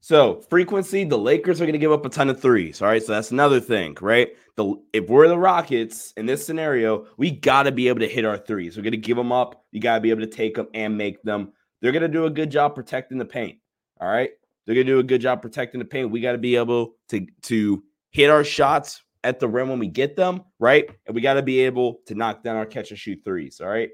So 0.08 0.40
frequency, 0.48 1.04
the 1.04 1.18
Lakers 1.18 1.60
are 1.60 1.66
going 1.66 1.74
to 1.74 1.78
give 1.78 1.92
up 1.92 2.06
a 2.06 2.08
ton 2.08 2.30
of 2.30 2.40
threes. 2.40 2.80
All 2.80 2.88
right, 2.88 3.02
so 3.02 3.12
that's 3.12 3.30
another 3.30 3.60
thing, 3.60 3.94
right? 4.00 4.30
The 4.56 4.74
if 4.94 5.06
we're 5.06 5.28
the 5.28 5.36
Rockets 5.36 6.14
in 6.16 6.24
this 6.24 6.46
scenario, 6.46 7.04
we 7.18 7.30
got 7.30 7.64
to 7.64 7.72
be 7.72 7.88
able 7.88 8.00
to 8.00 8.08
hit 8.08 8.24
our 8.24 8.38
threes. 8.38 8.74
We're 8.74 8.84
going 8.84 8.92
to 8.92 8.96
give 8.96 9.18
them 9.18 9.32
up. 9.32 9.66
You 9.70 9.82
got 9.82 9.96
to 9.96 10.00
be 10.00 10.08
able 10.08 10.22
to 10.22 10.26
take 10.26 10.54
them 10.54 10.68
and 10.72 10.96
make 10.96 11.22
them. 11.24 11.52
They're 11.82 11.92
going 11.92 12.00
to 12.00 12.08
do 12.08 12.24
a 12.24 12.30
good 12.30 12.50
job 12.50 12.74
protecting 12.74 13.18
the 13.18 13.26
paint. 13.26 13.58
All 14.00 14.08
right, 14.08 14.30
they're 14.64 14.74
going 14.74 14.86
to 14.86 14.92
do 14.94 14.98
a 14.98 15.02
good 15.02 15.20
job 15.20 15.42
protecting 15.42 15.78
the 15.78 15.84
paint. 15.84 16.10
We 16.10 16.22
got 16.22 16.32
to 16.32 16.38
be 16.38 16.56
able 16.56 16.94
to 17.10 17.26
to 17.42 17.84
hit 18.10 18.30
our 18.30 18.44
shots 18.44 19.02
at 19.24 19.40
the 19.40 19.48
rim 19.48 19.68
when 19.68 19.78
we 19.78 19.88
get 19.88 20.16
them, 20.16 20.40
right? 20.58 20.88
And 21.04 21.14
we 21.14 21.20
got 21.20 21.34
to 21.34 21.42
be 21.42 21.60
able 21.60 22.00
to 22.06 22.14
knock 22.14 22.42
down 22.42 22.56
our 22.56 22.64
catch 22.64 22.88
and 22.92 22.98
shoot 22.98 23.20
threes. 23.26 23.60
All 23.60 23.68
right. 23.68 23.90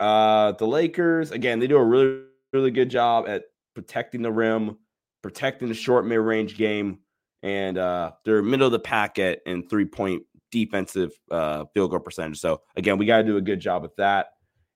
Uh, 0.00 0.50
the 0.58 0.66
Lakers 0.66 1.30
again, 1.30 1.60
they 1.60 1.68
do 1.68 1.76
a 1.76 1.84
really 1.84 2.22
really 2.52 2.72
good 2.72 2.90
job 2.90 3.28
at 3.28 3.44
protecting 3.72 4.22
the 4.22 4.32
rim 4.32 4.78
protecting 5.26 5.66
the 5.66 5.74
short 5.74 6.06
mid 6.06 6.20
range 6.20 6.56
game, 6.56 7.00
and 7.42 7.78
uh, 7.78 8.12
they're 8.24 8.42
middle 8.42 8.66
of 8.66 8.72
the 8.72 8.78
packet 8.78 9.42
in 9.44 9.68
three 9.68 9.84
point 9.84 10.22
defensive 10.52 11.10
uh, 11.32 11.64
field 11.74 11.90
goal 11.90 11.98
percentage. 11.98 12.38
So 12.38 12.62
again, 12.76 12.96
we 12.96 13.06
got 13.06 13.18
to 13.18 13.24
do 13.24 13.36
a 13.36 13.40
good 13.40 13.58
job 13.58 13.82
with 13.82 13.96
that. 13.96 14.28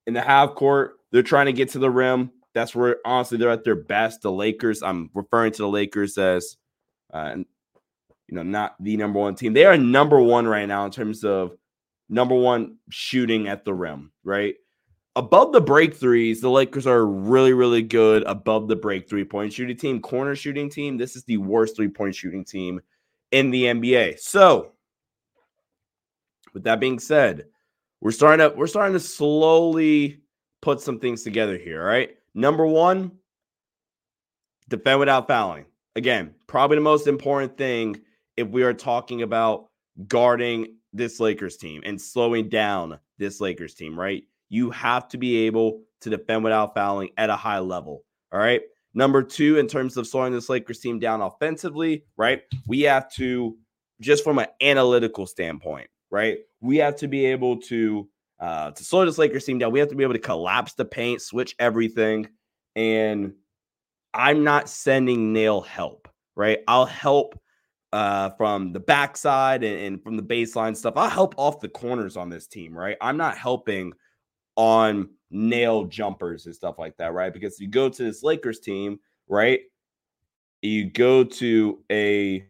In 0.08 0.14
the 0.14 0.20
half 0.20 0.56
court, 0.56 0.94
they're 1.12 1.22
trying 1.22 1.46
to 1.46 1.52
get 1.52 1.68
to 1.70 1.78
the 1.78 1.88
rim. 1.88 2.32
That's 2.52 2.74
where 2.74 2.96
honestly 3.04 3.38
they're 3.38 3.50
at 3.50 3.62
their 3.62 3.76
best. 3.76 4.22
The 4.22 4.32
Lakers, 4.32 4.82
I'm 4.82 5.08
referring 5.14 5.52
to 5.52 5.62
the 5.62 5.68
Lakers 5.68 6.18
as, 6.18 6.56
uh, 7.14 7.36
you 7.36 8.34
know, 8.34 8.42
not 8.42 8.74
the 8.80 8.96
number 8.96 9.20
one 9.20 9.36
team. 9.36 9.52
They 9.52 9.66
are 9.66 9.78
number 9.78 10.20
one 10.20 10.48
right 10.48 10.66
now 10.66 10.84
in 10.84 10.90
terms 10.90 11.22
of 11.22 11.52
number 12.08 12.34
one 12.34 12.78
shooting 12.88 13.46
at 13.46 13.64
the 13.64 13.72
rim. 13.72 14.10
Right, 14.24 14.56
above 15.16 15.52
the 15.52 15.60
break 15.60 15.94
threes, 15.94 16.40
the 16.40 16.50
Lakers 16.50 16.86
are 16.86 17.06
really, 17.06 17.52
really 17.52 17.82
good 17.82 18.22
above 18.24 18.68
the 18.68 18.76
break 18.76 19.08
three 19.08 19.24
point 19.24 19.52
shooting 19.52 19.76
team, 19.76 20.00
corner 20.00 20.34
shooting 20.34 20.70
team. 20.70 20.96
This 20.96 21.16
is 21.16 21.24
the 21.24 21.38
worst 21.38 21.76
three 21.76 21.88
point 21.88 22.14
shooting 22.14 22.44
team 22.44 22.80
in 23.32 23.50
the 23.50 23.64
NBA. 23.64 24.18
So, 24.20 24.72
with 26.52 26.64
that 26.64 26.80
being 26.80 26.98
said, 26.98 27.46
we're 28.00 28.10
starting 28.12 28.48
to 28.48 28.56
we're 28.56 28.66
starting 28.66 28.94
to 28.94 29.00
slowly 29.00 30.20
put 30.62 30.80
some 30.80 30.98
things 30.98 31.22
together 31.22 31.56
here. 31.56 31.80
All 31.80 31.88
right. 31.88 32.16
Number 32.34 32.66
one, 32.66 33.12
defend 34.68 35.00
without 35.00 35.26
fouling. 35.26 35.66
Again, 35.96 36.34
probably 36.46 36.76
the 36.76 36.82
most 36.82 37.06
important 37.06 37.56
thing 37.58 38.00
if 38.36 38.48
we 38.48 38.62
are 38.62 38.72
talking 38.72 39.22
about 39.22 39.68
guarding 40.06 40.76
this 40.92 41.20
Lakers 41.20 41.56
team 41.56 41.82
and 41.84 42.00
slowing 42.00 42.48
down 42.48 42.98
this 43.18 43.40
Lakers 43.40 43.74
team, 43.74 43.98
right? 43.98 44.24
You 44.50 44.70
have 44.70 45.08
to 45.08 45.16
be 45.16 45.46
able 45.46 45.80
to 46.02 46.10
defend 46.10 46.44
without 46.44 46.74
fouling 46.74 47.08
at 47.16 47.30
a 47.30 47.36
high 47.36 47.60
level. 47.60 48.04
All 48.32 48.38
right. 48.38 48.60
Number 48.92 49.22
two, 49.22 49.58
in 49.58 49.68
terms 49.68 49.96
of 49.96 50.06
slowing 50.06 50.32
this 50.32 50.48
Lakers 50.48 50.80
team 50.80 50.98
down 50.98 51.20
offensively, 51.22 52.04
right? 52.16 52.42
We 52.66 52.82
have 52.82 53.10
to, 53.14 53.56
just 54.00 54.24
from 54.24 54.38
an 54.38 54.48
analytical 54.60 55.26
standpoint, 55.26 55.88
right? 56.10 56.38
We 56.60 56.78
have 56.78 56.96
to 56.96 57.08
be 57.08 57.24
able 57.26 57.60
to 57.62 58.08
uh, 58.40 58.70
to 58.70 58.84
slow 58.84 59.04
this 59.04 59.18
Lakers 59.18 59.44
team 59.44 59.58
down. 59.58 59.70
We 59.70 59.80
have 59.80 59.90
to 59.90 59.94
be 59.94 60.02
able 60.02 60.14
to 60.14 60.18
collapse 60.18 60.72
the 60.72 60.84
paint, 60.84 61.20
switch 61.20 61.54
everything, 61.58 62.28
and 62.74 63.34
I'm 64.14 64.44
not 64.44 64.68
sending 64.68 65.32
nail 65.32 65.60
help, 65.60 66.08
right? 66.36 66.60
I'll 66.66 66.86
help 66.86 67.38
uh, 67.92 68.30
from 68.30 68.72
the 68.72 68.80
backside 68.80 69.62
and, 69.62 69.78
and 69.78 70.02
from 70.02 70.16
the 70.16 70.22
baseline 70.22 70.76
stuff. 70.76 70.94
I'll 70.96 71.10
help 71.10 71.34
off 71.36 71.60
the 71.60 71.68
corners 71.68 72.16
on 72.16 72.30
this 72.30 72.46
team, 72.46 72.76
right? 72.76 72.96
I'm 73.00 73.18
not 73.18 73.36
helping 73.36 73.92
on 74.60 75.08
nail 75.30 75.84
jumpers 75.84 76.44
and 76.44 76.54
stuff 76.54 76.78
like 76.78 76.94
that, 76.98 77.14
right? 77.14 77.32
Because 77.32 77.58
you 77.58 77.66
go 77.66 77.88
to 77.88 78.02
this 78.02 78.22
Lakers 78.22 78.60
team, 78.60 79.00
right? 79.26 79.60
You 80.60 80.90
go 80.90 81.24
to 81.24 81.82
a 81.90 82.44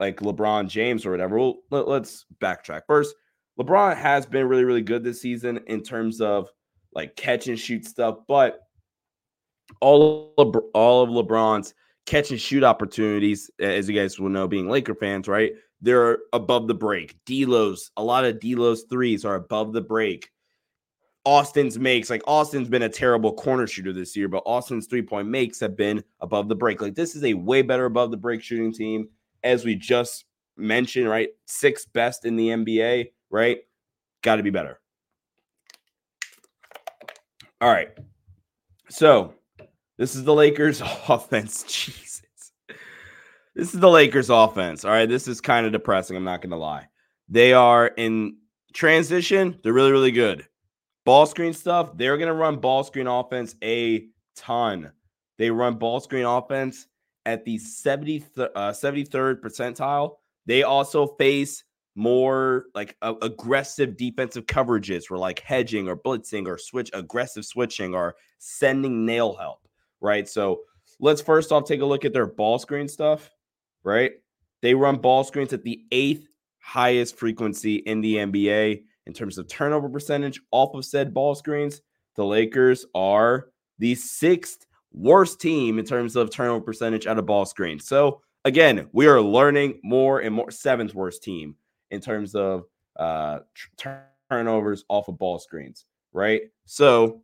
like 0.00 0.16
LeBron 0.16 0.68
James 0.68 1.06
or 1.06 1.12
whatever. 1.12 1.38
Well, 1.38 1.62
let, 1.70 2.02
us 2.02 2.24
backtrack. 2.40 2.82
First, 2.88 3.14
LeBron 3.60 3.96
has 3.96 4.26
been 4.26 4.48
really, 4.48 4.64
really 4.64 4.82
good 4.82 5.04
this 5.04 5.20
season 5.20 5.60
in 5.68 5.84
terms 5.84 6.20
of 6.20 6.48
like 6.92 7.14
catch 7.14 7.46
and 7.46 7.58
shoot 7.58 7.84
stuff, 7.86 8.18
but 8.26 8.62
all 9.80 10.34
of 10.36 10.56
all 10.74 11.04
of 11.04 11.10
LeBron's 11.10 11.74
catch 12.06 12.32
and 12.32 12.40
shoot 12.40 12.64
opportunities, 12.64 13.52
as 13.60 13.88
you 13.88 13.94
guys 13.94 14.18
will 14.18 14.30
know, 14.30 14.48
being 14.48 14.68
Laker 14.68 14.96
fans, 14.96 15.28
right? 15.28 15.52
They're 15.80 16.18
above 16.32 16.66
the 16.66 16.74
break. 16.74 17.16
D'Lo's, 17.24 17.92
a 17.96 18.02
lot 18.02 18.24
of 18.24 18.40
D'Lo's 18.40 18.82
threes 18.90 19.24
are 19.24 19.36
above 19.36 19.72
the 19.72 19.80
break. 19.80 20.28
Austin's 21.24 21.78
makes, 21.78 22.10
like 22.10 22.22
Austin's 22.26 22.68
been 22.68 22.82
a 22.82 22.88
terrible 22.88 23.32
corner 23.32 23.66
shooter 23.66 23.92
this 23.92 24.16
year, 24.16 24.28
but 24.28 24.42
Austin's 24.44 24.86
three 24.86 25.02
point 25.02 25.28
makes 25.28 25.58
have 25.60 25.76
been 25.76 26.04
above 26.20 26.48
the 26.48 26.54
break. 26.54 26.82
Like 26.82 26.94
this 26.94 27.14
is 27.14 27.24
a 27.24 27.34
way 27.34 27.62
better 27.62 27.86
above 27.86 28.10
the 28.10 28.16
break 28.16 28.42
shooting 28.42 28.72
team, 28.72 29.08
as 29.42 29.64
we 29.64 29.74
just 29.74 30.26
mentioned, 30.56 31.08
right? 31.08 31.30
Sixth 31.46 31.92
best 31.92 32.24
in 32.24 32.36
the 32.36 32.48
NBA, 32.48 33.10
right? 33.30 33.58
Got 34.22 34.36
to 34.36 34.42
be 34.42 34.50
better. 34.50 34.80
All 37.60 37.70
right. 37.70 37.88
So 38.90 39.34
this 39.96 40.14
is 40.14 40.24
the 40.24 40.34
Lakers 40.34 40.82
offense. 41.08 41.64
Jesus. 41.64 42.22
This 43.54 43.72
is 43.72 43.80
the 43.80 43.88
Lakers 43.88 44.30
offense. 44.30 44.84
All 44.84 44.90
right. 44.90 45.08
This 45.08 45.28
is 45.28 45.40
kind 45.40 45.64
of 45.64 45.72
depressing. 45.72 46.16
I'm 46.16 46.24
not 46.24 46.42
going 46.42 46.50
to 46.50 46.56
lie. 46.56 46.88
They 47.28 47.52
are 47.52 47.86
in 47.86 48.36
transition. 48.74 49.58
They're 49.62 49.72
really, 49.72 49.92
really 49.92 50.10
good. 50.10 50.46
Ball 51.04 51.26
screen 51.26 51.52
stuff. 51.52 51.96
They're 51.96 52.16
going 52.16 52.28
to 52.28 52.34
run 52.34 52.56
ball 52.56 52.82
screen 52.84 53.06
offense 53.06 53.54
a 53.62 54.06
ton. 54.36 54.90
They 55.38 55.50
run 55.50 55.76
ball 55.76 56.00
screen 56.00 56.24
offense 56.24 56.86
at 57.26 57.44
the 57.44 57.58
70th, 57.58 58.38
uh, 58.38 58.48
73rd 58.70 59.40
percentile. 59.40 60.16
They 60.46 60.62
also 60.62 61.08
face 61.18 61.64
more 61.94 62.66
like 62.74 62.96
uh, 63.02 63.14
aggressive 63.22 63.96
defensive 63.96 64.46
coverages 64.46 65.04
for 65.04 65.16
like 65.16 65.40
hedging 65.40 65.88
or 65.88 65.96
blitzing 65.96 66.46
or 66.46 66.58
switch 66.58 66.90
aggressive 66.92 67.44
switching 67.44 67.94
or 67.94 68.16
sending 68.38 69.06
nail 69.06 69.34
help, 69.34 69.66
right? 70.00 70.28
So 70.28 70.62
let's 71.00 71.20
first 71.20 71.52
off 71.52 71.64
take 71.66 71.80
a 71.80 71.86
look 71.86 72.04
at 72.04 72.12
their 72.12 72.26
ball 72.26 72.58
screen 72.58 72.88
stuff, 72.88 73.30
right? 73.84 74.12
They 74.60 74.74
run 74.74 74.96
ball 74.96 75.24
screens 75.24 75.52
at 75.52 75.62
the 75.62 75.84
eighth 75.92 76.26
highest 76.58 77.16
frequency 77.16 77.76
in 77.76 78.00
the 78.00 78.16
NBA 78.16 78.82
in 79.06 79.12
terms 79.12 79.38
of 79.38 79.48
turnover 79.48 79.88
percentage 79.88 80.40
off 80.50 80.74
of 80.74 80.84
said 80.84 81.14
ball 81.14 81.34
screens. 81.34 81.80
The 82.16 82.24
Lakers 82.24 82.86
are 82.94 83.48
the 83.78 83.94
sixth 83.94 84.66
worst 84.92 85.40
team 85.40 85.78
in 85.78 85.84
terms 85.84 86.16
of 86.16 86.30
turnover 86.30 86.64
percentage 86.64 87.06
out 87.06 87.18
of 87.18 87.26
ball 87.26 87.44
screens. 87.44 87.86
So 87.86 88.20
again, 88.44 88.88
we 88.92 89.06
are 89.06 89.20
learning 89.20 89.80
more 89.82 90.20
and 90.20 90.34
more. 90.34 90.50
Seventh 90.50 90.94
worst 90.94 91.22
team 91.22 91.56
in 91.90 92.00
terms 92.00 92.34
of 92.34 92.64
uh, 92.96 93.40
turnovers 94.30 94.84
off 94.88 95.08
of 95.08 95.18
ball 95.18 95.38
screens, 95.38 95.86
right? 96.12 96.42
So, 96.66 97.22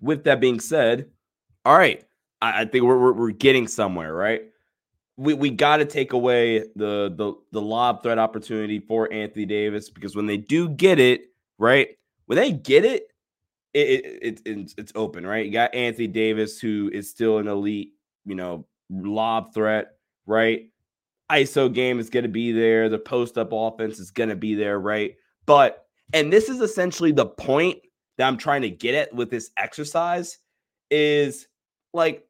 with 0.00 0.24
that 0.24 0.40
being 0.40 0.60
said, 0.60 1.06
all 1.64 1.76
right, 1.76 2.04
I, 2.40 2.62
I 2.62 2.64
think 2.64 2.84
we're, 2.84 2.98
we're, 2.98 3.12
we're 3.12 3.30
getting 3.30 3.68
somewhere, 3.68 4.12
right? 4.12 4.42
We 5.16 5.34
we 5.34 5.50
got 5.50 5.78
to 5.78 5.84
take 5.84 6.12
away 6.12 6.60
the 6.74 7.12
the 7.14 7.34
the 7.52 7.60
lob 7.60 8.02
threat 8.02 8.18
opportunity 8.18 8.80
for 8.80 9.12
Anthony 9.12 9.44
Davis 9.44 9.90
because 9.90 10.16
when 10.16 10.26
they 10.26 10.38
do 10.38 10.68
get 10.68 10.98
it, 10.98 11.26
right? 11.58 11.88
When 12.26 12.36
they 12.36 12.52
get 12.52 12.84
it, 12.84 13.08
it, 13.74 14.04
it, 14.04 14.22
it 14.22 14.42
it's, 14.44 14.74
it's 14.78 14.92
open, 14.94 15.26
right? 15.26 15.44
You 15.44 15.52
got 15.52 15.74
Anthony 15.74 16.08
Davis 16.08 16.58
who 16.58 16.90
is 16.92 17.10
still 17.10 17.38
an 17.38 17.48
elite, 17.48 17.92
you 18.24 18.34
know, 18.34 18.66
lob 18.90 19.54
threat, 19.54 19.96
right? 20.26 20.68
ISO 21.30 21.72
game 21.72 21.98
is 21.98 22.10
going 22.10 22.24
to 22.24 22.28
be 22.28 22.52
there. 22.52 22.88
The 22.88 22.98
post 22.98 23.38
up 23.38 23.50
offense 23.52 23.98
is 23.98 24.10
going 24.10 24.28
to 24.28 24.36
be 24.36 24.54
there, 24.54 24.78
right? 24.78 25.16
But, 25.46 25.86
and 26.12 26.32
this 26.32 26.48
is 26.48 26.60
essentially 26.60 27.12
the 27.12 27.26
point 27.26 27.78
that 28.18 28.28
I'm 28.28 28.36
trying 28.36 28.62
to 28.62 28.70
get 28.70 28.94
at 28.94 29.14
with 29.14 29.30
this 29.30 29.50
exercise 29.56 30.38
is 30.90 31.46
like, 31.94 32.26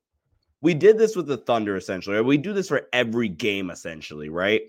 we 0.62 0.74
did 0.74 0.96
this 0.96 1.14
with 1.14 1.26
the 1.26 1.36
Thunder 1.36 1.76
essentially. 1.76 2.20
We 2.22 2.38
do 2.38 2.52
this 2.52 2.68
for 2.68 2.88
every 2.92 3.28
game 3.28 3.70
essentially, 3.70 4.28
right? 4.28 4.62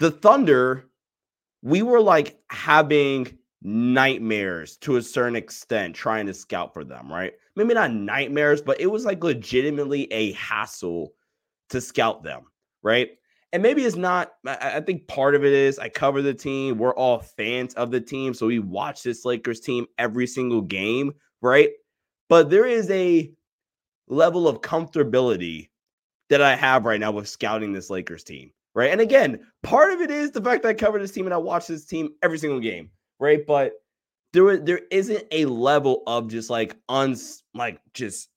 The 0.00 0.10
Thunder, 0.10 0.90
we 1.62 1.82
were 1.82 2.00
like 2.00 2.38
having 2.50 3.38
nightmares 3.62 4.76
to 4.78 4.96
a 4.96 5.02
certain 5.02 5.36
extent 5.36 5.94
trying 5.94 6.26
to 6.26 6.34
scout 6.34 6.74
for 6.74 6.84
them, 6.84 7.10
right? 7.12 7.34
Maybe 7.54 7.74
not 7.74 7.92
nightmares, 7.92 8.60
but 8.60 8.80
it 8.80 8.86
was 8.86 9.04
like 9.04 9.22
legitimately 9.22 10.12
a 10.12 10.32
hassle 10.32 11.12
to 11.70 11.80
scout 11.80 12.22
them, 12.22 12.44
right? 12.82 13.10
And 13.52 13.62
maybe 13.62 13.84
it's 13.84 13.94
not, 13.94 14.32
I 14.46 14.80
think 14.80 15.06
part 15.06 15.36
of 15.36 15.44
it 15.44 15.52
is 15.52 15.78
I 15.78 15.88
cover 15.88 16.22
the 16.22 16.34
team. 16.34 16.76
We're 16.76 16.94
all 16.94 17.20
fans 17.20 17.72
of 17.74 17.92
the 17.92 18.00
team. 18.00 18.34
So 18.34 18.48
we 18.48 18.58
watch 18.58 19.02
this 19.02 19.24
Lakers 19.24 19.60
team 19.60 19.86
every 19.96 20.26
single 20.26 20.60
game, 20.60 21.12
right? 21.40 21.70
But 22.28 22.50
there 22.50 22.66
is 22.66 22.90
a 22.90 23.30
level 24.08 24.48
of 24.48 24.60
comfortability 24.60 25.68
that 26.30 26.42
I 26.42 26.56
have 26.56 26.84
right 26.84 27.00
now 27.00 27.12
with 27.12 27.28
scouting 27.28 27.72
this 27.72 27.90
Lakers 27.90 28.24
team, 28.24 28.50
right? 28.74 28.90
And 28.90 29.00
again, 29.00 29.40
part 29.62 29.92
of 29.92 30.00
it 30.00 30.10
is 30.10 30.30
the 30.30 30.42
fact 30.42 30.62
that 30.62 30.70
I 30.70 30.74
cover 30.74 30.98
this 30.98 31.12
team 31.12 31.26
and 31.26 31.34
I 31.34 31.38
watch 31.38 31.66
this 31.66 31.84
team 31.84 32.10
every 32.22 32.38
single 32.38 32.60
game, 32.60 32.90
right? 33.20 33.46
But 33.46 33.72
there, 34.32 34.56
there 34.56 34.80
isn't 34.90 35.24
a 35.30 35.44
level 35.46 36.02
of 36.06 36.28
just 36.28 36.50
like 36.50 36.76
uns 36.88 37.42
like 37.54 37.80
just 37.92 38.28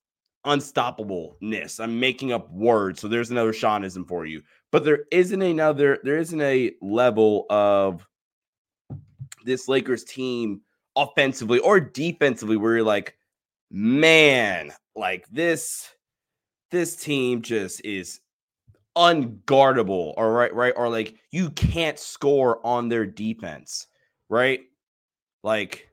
unstoppableness. 0.45 1.79
I'm 1.79 1.99
making 1.99 2.31
up 2.31 2.49
words, 2.51 3.01
so 3.01 3.07
there's 3.07 3.31
another 3.31 3.53
Seanism 3.53 4.07
for 4.07 4.25
you. 4.25 4.41
But 4.71 4.83
there 4.83 5.05
isn't 5.11 5.41
another, 5.41 5.99
there 6.03 6.17
isn't 6.17 6.41
a 6.41 6.73
level 6.81 7.45
of 7.49 8.05
this 9.43 9.67
Lakers 9.67 10.03
team 10.03 10.61
offensively 10.95 11.59
or 11.59 11.79
defensively 11.79 12.57
where 12.57 12.75
you're 12.75 12.83
like, 12.83 13.16
man, 13.71 14.71
like 14.95 15.27
this, 15.29 15.89
this 16.71 16.95
team 16.95 17.41
just 17.41 17.83
is 17.85 18.19
unguardable, 18.97 20.13
or 20.17 20.33
right, 20.33 20.53
right, 20.53 20.73
or 20.75 20.89
like 20.89 21.15
you 21.31 21.49
can't 21.51 21.99
score 21.99 22.65
on 22.65 22.89
their 22.89 23.05
defense, 23.05 23.87
right? 24.29 24.61
Like 25.43 25.89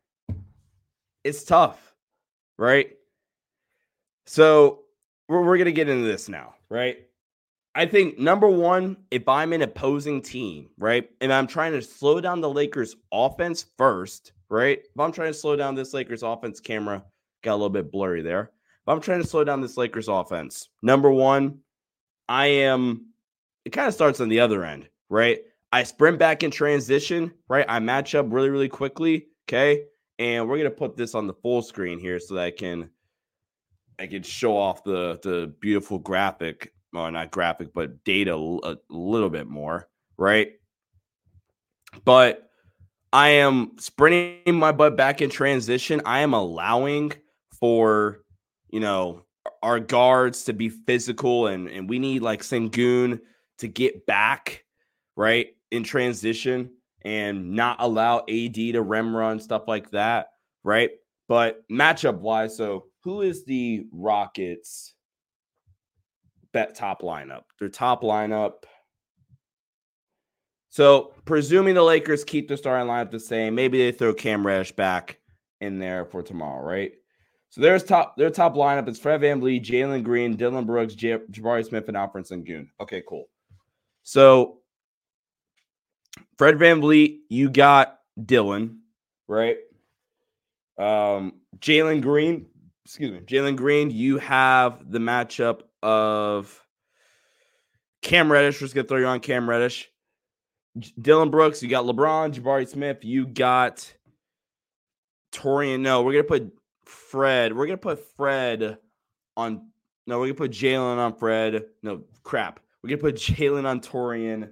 it's 1.23 1.45
tough, 1.45 1.95
right? 2.59 2.91
So 4.27 4.81
we're, 5.29 5.43
we're 5.43 5.57
going 5.57 5.67
to 5.67 5.73
get 5.73 5.89
into 5.89 6.07
this 6.07 6.29
now, 6.29 6.55
right? 6.71 6.99
I 7.75 7.87
think 7.87 8.19
number 8.19 8.49
one, 8.49 8.97
if 9.11 9.29
I'm 9.29 9.53
an 9.53 9.63
opposing 9.63 10.23
team, 10.23 10.71
right, 10.79 11.09
and 11.21 11.33
I'm 11.33 11.47
trying 11.47 11.73
to 11.73 11.83
slow 11.83 12.21
down 12.21 12.41
the 12.41 12.49
Lakers 12.49 12.97
offense 13.13 13.67
first, 13.77 14.33
right? 14.49 14.79
If 14.79 15.01
I'm 15.01 15.13
trying 15.13 15.33
to 15.33 15.39
slow 15.39 15.57
down 15.57 15.75
this 15.75 15.93
Lakers 15.93 16.23
offense, 16.23 16.61
camera 16.61 17.03
got 17.45 17.53
a 17.53 17.57
little 17.57 17.71
bit 17.71 17.93
blurry 17.93 18.23
there. 18.23 18.51
If 18.83 18.89
I'm 18.89 19.01
trying 19.01 19.23
to 19.23 19.29
slow 19.29 19.45
down 19.45 19.61
this 19.61 19.77
Lakers 19.77 20.09
offense, 20.09 20.69
number 20.83 21.11
one, 21.11 21.61
I 22.29 22.47
am, 22.47 23.07
it 23.65 23.71
kind 23.71 23.87
of 23.87 23.95
starts 23.95 24.21
on 24.21 24.29
the 24.29 24.41
other 24.41 24.65
end, 24.65 24.89
right? 25.09 25.41
I 25.73 25.85
sprint 25.85 26.19
back 26.19 26.43
in 26.43 26.51
transition, 26.51 27.33
right? 27.49 27.67
I 27.69 27.79
match 27.79 28.15
up 28.15 28.27
really, 28.29 28.51
really 28.51 28.69
quickly, 28.69 29.29
okay? 29.49 29.85
And 30.19 30.49
we're 30.49 30.59
going 30.59 30.71
to 30.71 30.77
put 30.77 30.97
this 30.97 31.15
on 31.15 31.27
the 31.27 31.35
full 31.35 31.63
screen 31.63 31.99
here 31.99 32.21
so 32.21 32.35
that 32.35 32.45
I 32.45 32.51
can 32.51 32.91
I 33.99 34.07
can 34.07 34.23
show 34.23 34.57
off 34.57 34.85
the 34.85 35.19
the 35.23 35.53
beautiful 35.61 35.99
graphic, 35.99 36.73
or 36.93 37.11
not 37.11 37.31
graphic, 37.31 37.73
but 37.75 38.05
data 38.05 38.35
a 38.35 38.77
little 38.89 39.31
bit 39.31 39.47
more, 39.47 39.89
right? 40.17 40.53
But 42.05 42.51
I 43.13 43.29
am 43.29 43.73
sprinting 43.79 44.57
my 44.57 44.73
butt 44.73 44.97
back 44.97 45.23
in 45.23 45.31
transition. 45.31 46.03
I 46.05 46.21
am 46.21 46.35
allowing 46.35 47.13
for 47.65 48.21
you 48.69 48.79
know 48.79 49.25
our 49.63 49.81
guards 49.81 50.45
to 50.45 50.53
be 50.53 50.69
physical, 50.69 51.47
and 51.47 51.67
and 51.67 51.89
we 51.89 51.99
need 51.99 52.21
like 52.21 52.43
Sengun 52.43 53.21
to 53.57 53.69
get 53.69 54.05
back 54.05 54.67
right 55.17 55.47
in 55.71 55.83
transition 55.83 56.69
and 57.07 57.53
not 57.55 57.79
allow 57.81 58.19
AD 58.29 58.55
to 58.55 58.83
rem 58.83 59.17
run 59.17 59.41
stuff 59.41 59.63
like 59.67 59.91
that, 59.93 60.27
right? 60.63 60.91
But 61.27 61.67
matchup 61.73 62.19
wise, 62.19 62.55
so 62.55 62.85
who 63.03 63.23
is 63.23 63.47
the 63.47 63.87
Rockets 63.93 64.93
bet 66.53 66.75
top 66.75 67.01
lineup? 67.01 67.45
Their 67.61 67.71
top 67.71 68.03
lineup. 68.03 68.65
So 70.69 71.15
presuming 71.25 71.77
the 71.77 71.83
Lakers 71.83 72.25
keep 72.25 72.47
the 72.47 72.59
starting 72.59 72.89
lineup 72.89 73.11
the 73.11 73.19
same, 73.19 73.55
maybe 73.55 73.79
they 73.79 73.93
throw 73.93 74.13
Cam 74.13 74.47
Reddish 74.47 74.73
back 74.73 75.19
in 75.63 75.79
there 75.79 76.05
for 76.05 76.23
tomorrow, 76.23 76.63
right? 76.63 76.93
So 77.55 77.61
there's 77.61 77.85
top 77.85 78.17
their 78.17 78.31
top 78.31 78.57
lineup 78.57 78.89
is 78.89 78.99
Fred 78.99 79.21
Van 79.21 79.41
VanVleet, 79.41 79.65
Jalen 79.65 80.03
Green, 80.03 80.35
Dillon 80.35 80.65
Brooks, 80.65 80.97
Jabari 80.97 81.65
Smith, 81.65 81.87
and 81.87 81.97
Alperen 81.97 82.29
Sengun. 82.29 82.67
Okay, 82.81 83.01
cool. 83.09 83.27
So 84.03 84.59
Fred 86.37 86.59
Van 86.59 86.81
VanVleet, 86.81 87.19
you 87.29 87.49
got 87.49 88.01
Dillon, 88.21 88.81
right? 89.29 89.59
Um, 90.79 91.35
Jalen 91.61 92.03
Green, 92.03 92.47
excuse 92.85 93.13
me, 93.13 93.21
Jalen 93.21 93.55
Green, 93.55 93.89
you 93.89 94.19
have 94.19 94.91
the 94.91 94.99
matchup 94.99 95.61
of 95.81 96.61
Cam 98.03 98.33
Reddish. 98.33 98.61
We're 98.61 98.65
just 98.65 98.75
gonna 98.75 98.89
throw 98.89 98.99
you 98.99 99.07
on 99.07 99.21
Cam 99.21 99.49
Reddish. 99.49 99.89
Dillon 101.01 101.31
Brooks, 101.31 101.63
you 101.63 101.69
got 101.69 101.85
LeBron, 101.85 102.35
Jabari 102.35 102.67
Smith, 102.67 103.05
you 103.05 103.29
got 103.29 103.95
Taurean. 105.31 105.83
No, 105.83 106.03
we're 106.03 106.15
gonna 106.15 106.25
put 106.25 106.53
Fred. 106.95 107.57
We're 107.57 107.67
gonna 107.67 107.77
put 107.77 108.15
Fred 108.17 108.79
on. 109.37 109.69
No, 110.07 110.19
we're 110.19 110.27
gonna 110.27 110.35
put 110.35 110.53
Jalen 110.53 110.99
on 110.99 111.15
Fred. 111.15 111.65
No, 111.83 112.03
crap. 112.23 112.61
We're 112.83 112.91
gonna 112.91 113.03
put 113.03 113.15
Jalen 113.17 113.67
on 113.67 113.81
Taurean 113.81 114.51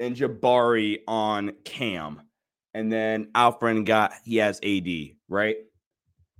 and 0.00 0.16
Jabari 0.16 1.00
on 1.06 1.52
Cam. 1.64 2.22
And 2.74 2.92
then 2.92 3.26
Alperen 3.34 3.84
got 3.84 4.12
he 4.24 4.36
has 4.38 4.58
AD, 4.62 4.88
right? 5.28 5.56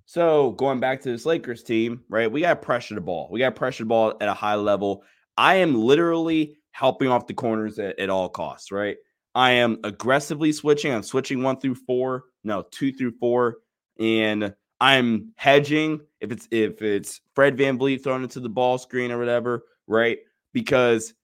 So 0.07 0.51
going 0.53 0.81
back 0.81 1.01
to 1.03 1.11
this 1.11 1.25
Lakers 1.25 1.63
team, 1.63 2.03
right? 2.09 2.31
We 2.31 2.43
got 2.43 2.61
pressure 2.61 2.95
the 2.95 3.01
ball. 3.01 3.29
We 3.31 3.39
got 3.39 3.57
pressure 3.57 3.85
the 3.85 3.89
ball 3.89 4.15
at 4.21 4.29
a 4.29 4.35
high 4.35 4.57
level. 4.57 5.05
I 5.37 5.57
am 5.57 5.75
literally 5.75 6.59
helping 6.73 7.09
off 7.09 7.27
the 7.27 7.35
corners 7.35 7.79
at, 7.79 7.99
at 7.99 8.11
all 8.11 8.29
costs, 8.29 8.71
right? 8.71 8.97
I 9.35 9.53
am 9.53 9.79
aggressively 9.83 10.53
switching. 10.53 10.93
I'm 10.93 11.03
switching 11.03 11.43
one 11.43 11.59
through 11.59 11.77
four, 11.77 12.25
no, 12.45 12.65
two 12.71 12.93
through 12.93 13.13
four, 13.19 13.57
and 13.99 14.55
I'm 14.81 15.33
hedging 15.37 16.01
if 16.21 16.33
it's 16.33 16.49
if 16.51 16.83
it's 16.83 17.21
Fred 17.35 17.57
Van 17.57 17.79
VanVleet 17.79 18.03
thrown 18.03 18.23
into 18.23 18.41
the 18.41 18.49
ball 18.49 18.79
screen 18.79 19.13
or 19.13 19.19
whatever, 19.19 19.65
right? 19.87 20.19
Because 20.53 21.15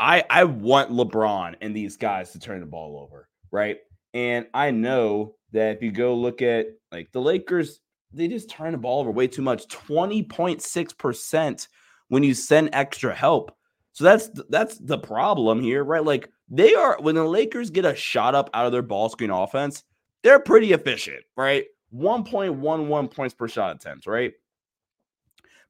I 0.00 0.24
I 0.30 0.44
want 0.44 0.90
LeBron 0.90 1.56
and 1.60 1.76
these 1.76 1.96
guys 1.96 2.32
to 2.32 2.38
turn 2.38 2.60
the 2.60 2.66
ball 2.66 2.98
over, 2.98 3.28
right? 3.50 3.78
And 4.14 4.46
I 4.54 4.70
know 4.70 5.34
that 5.52 5.76
if 5.76 5.82
you 5.82 5.92
go 5.92 6.14
look 6.14 6.42
at 6.42 6.66
like 6.92 7.12
the 7.12 7.20
Lakers, 7.20 7.80
they 8.12 8.28
just 8.28 8.50
turn 8.50 8.72
the 8.72 8.78
ball 8.78 9.00
over 9.00 9.10
way 9.10 9.26
too 9.26 9.42
much 9.42 9.66
20.6% 9.68 11.68
when 12.08 12.22
you 12.22 12.34
send 12.34 12.70
extra 12.72 13.14
help. 13.14 13.56
So 13.92 14.04
that's 14.04 14.30
that's 14.48 14.78
the 14.78 14.98
problem 14.98 15.60
here, 15.60 15.84
right? 15.84 16.04
Like 16.04 16.28
they 16.48 16.74
are 16.74 16.98
when 17.00 17.14
the 17.14 17.24
Lakers 17.24 17.70
get 17.70 17.84
a 17.84 17.94
shot 17.94 18.34
up 18.34 18.50
out 18.54 18.66
of 18.66 18.72
their 18.72 18.82
ball 18.82 19.08
screen 19.08 19.30
offense, 19.30 19.84
they're 20.22 20.40
pretty 20.40 20.72
efficient, 20.72 21.22
right? 21.36 21.64
1.11 21.94 23.10
points 23.10 23.34
per 23.34 23.48
shot 23.48 23.76
attempt, 23.76 24.06
right? 24.06 24.32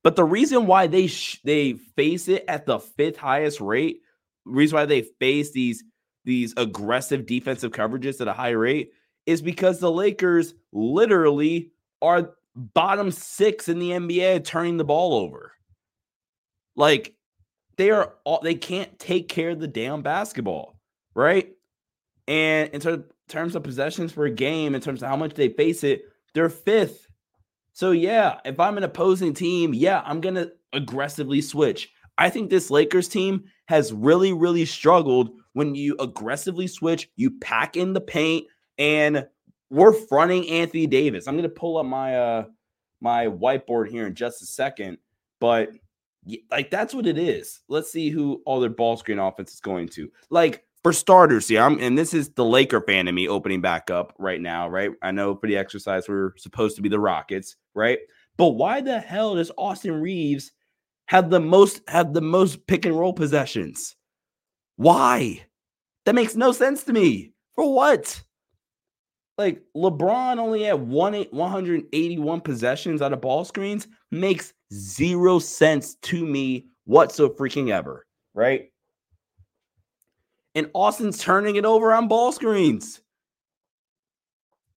But 0.03 0.17
the 0.17 0.25
reason 0.25 0.67
why 0.67 0.87
they 0.87 1.07
sh- 1.07 1.41
they 1.45 1.73
face 1.73 2.29
it 2.29 2.45
at 2.47 2.67
the 2.67 2.79
fifth 2.79 3.17
highest 3.17 3.61
rate, 3.61 4.03
reason 4.45 4.77
why 4.77 4.85
they 4.85 5.03
face 5.03 5.53
these 5.53 5.83
these 6.25 6.55
aggressive 6.57 7.27
defensive 7.27 7.73
coverages 7.73 8.21
at 8.21 8.29
a 8.29 8.33
high 8.33 8.51
rate 8.51 8.93
is 9.27 9.43
because 9.43 9.79
the 9.79 9.91
Lakers 9.91 10.55
literally 10.73 11.71
are 12.01 12.35
bottom 12.55 13.11
6 13.11 13.69
in 13.69 13.79
the 13.79 13.91
NBA 13.91 14.45
turning 14.45 14.77
the 14.77 14.85
ball 14.85 15.15
over. 15.15 15.53
Like 16.77 17.15
they 17.77 17.91
are 17.91 18.15
all 18.25 18.41
they 18.41 18.55
can't 18.55 18.99
take 18.99 19.29
care 19.29 19.51
of 19.51 19.61
the 19.61 19.69
damn 19.69 20.03
basketball, 20.03 20.79
right? 21.15 21.51
And 22.27 22.71
in 22.71 22.81
ter- 22.81 23.05
terms 23.29 23.55
of 23.55 23.63
possessions 23.63 24.13
per 24.13 24.29
game, 24.29 24.75
in 24.75 24.81
terms 24.81 25.03
of 25.03 25.09
how 25.09 25.17
much 25.17 25.35
they 25.35 25.49
face 25.49 25.85
it, 25.85 26.05
they're 26.35 26.51
fifth. 26.51 27.07
So 27.73 27.91
yeah, 27.91 28.39
if 28.45 28.61
I'm 28.61 28.77
an 28.77 28.85
opposing 28.85 29.35
team, 29.35 29.75
yeah, 29.75 30.03
I'm 30.05 30.21
gonna 30.21 30.51
aggressively 30.73 31.41
switch. 31.41 31.91
I 32.19 32.31
think 32.31 32.51
this 32.51 32.71
Lakers 32.71 33.09
team 33.09 33.45
has 33.67 33.93
really, 33.93 34.33
really 34.33 34.65
struggled 34.65 35.31
when 35.55 35.75
you 35.75 35.97
aggressively 35.99 36.67
switch, 36.67 37.09
you 37.17 37.31
pack 37.31 37.77
in 37.77 37.93
the 37.93 38.01
paint, 38.01 38.47
and 38.79 39.27
we're 39.71 39.93
fronting 39.93 40.49
Anthony 40.49 40.87
Davis. 40.87 41.27
I'm 41.27 41.37
gonna 41.37 41.49
pull 41.49 41.79
up 41.79 41.87
my 41.87 42.17
uh 42.17 42.45
my 43.01 43.27
whiteboard 43.27 43.89
here 43.89 44.07
in 44.07 44.15
just 44.15 44.43
a 44.43 44.47
second, 44.47 44.99
but 45.41 45.71
like 46.51 46.71
that's 46.71 46.95
what 46.95 47.07
it 47.07 47.19
is. 47.19 47.61
Let's 47.69 47.91
see 47.91 48.11
who 48.11 48.43
all 48.47 48.61
their 48.61 48.71
ball 48.71 48.97
screen 48.97 49.19
offense 49.19 49.53
is 49.53 49.61
going 49.61 49.89
to. 49.91 50.11
Like 50.31 50.65
for 50.85 50.93
starters, 50.93 51.51
yeah, 51.51 51.65
I'm, 51.65 51.81
and 51.81 51.97
this 51.97 52.13
is 52.13 52.29
the 52.29 52.45
Laker 52.45 52.83
fan 52.83 53.09
in 53.09 53.15
me 53.15 53.27
opening 53.27 53.63
back 53.63 53.91
up 53.91 54.15
right 54.19 54.41
now, 54.41 54.69
right? 54.69 54.91
I 55.03 55.13
know 55.13 55.35
for 55.35 55.47
the 55.47 55.57
exercise 55.57 56.07
we're 56.07 56.37
supposed 56.37 56.77
to 56.77 56.83
be 56.83 56.91
the 56.91 57.01
Rockets, 57.01 57.57
right? 57.75 57.99
But 58.37 58.51
why 58.51 58.83
the 58.83 59.01
hell 59.01 59.35
does 59.37 59.51
Austin 59.57 59.99
Reaves 60.01 60.53
have 61.07 61.31
the 61.31 61.41
most 61.41 61.81
have 61.89 62.13
the 62.13 62.21
most 62.21 62.67
pick 62.67 62.85
and 62.85 62.97
roll 62.97 63.15
possessions? 63.15 63.97
Why? 64.77 65.47
That 66.05 66.15
makes 66.15 66.37
no 66.37 66.53
sense 66.53 66.85
to 66.85 66.93
me. 66.93 67.33
For 67.55 67.75
what? 67.75 68.23
Like 69.39 69.63
LeBron 69.75 70.39
only 70.39 70.65
had 70.65 70.75
one 70.75 71.15
181 71.15 72.41
possessions 72.43 73.01
out 73.01 73.15
of 73.15 73.23
ball 73.23 73.47
screens 73.47 73.89
makes 74.11 74.53
zero 74.73 75.39
sense 75.39 75.95
to 76.03 76.27
me 76.27 76.67
whatsoever 76.85 77.35
freaking 77.35 77.71
ever, 77.71 78.07
right? 78.35 78.67
And 80.55 80.71
Austin's 80.73 81.19
turning 81.19 81.57
it 81.57 81.65
over 81.65 81.93
on 81.93 82.09
ball 82.09 82.33
screens. 82.33 83.01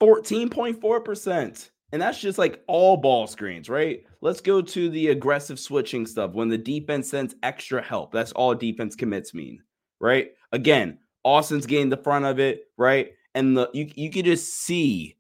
14.4%. 0.02 1.70
And 1.94 2.02
that's 2.02 2.20
just 2.20 2.38
like 2.38 2.64
all 2.68 2.98
ball 2.98 3.28
screens, 3.28 3.70
right? 3.70 4.04
Let's 4.22 4.42
go 4.42 4.62
to 4.62 4.90
the 4.90 5.10
aggressive 5.10 5.60
switching 5.60 6.06
stuff 6.06 6.34
when 6.34 6.50
the 6.50 6.58
defense 6.58 7.10
sends 7.10 7.36
extra 7.44 7.82
help. 7.82 8.12
That's 8.12 8.34
all 8.34 8.54
defense 8.54 8.96
commits 8.96 9.34
mean, 9.34 9.62
right? 10.00 10.32
Again, 10.52 11.00
Austin's 11.24 11.66
getting 11.66 11.90
the 11.90 11.98
front 11.98 12.26
of 12.26 12.40
it, 12.40 12.66
right? 12.78 13.12
And 13.36 13.56
the 13.56 13.70
you 13.74 13.90
you 13.96 14.10
can 14.10 14.26
just 14.26 14.54
see 14.54 15.18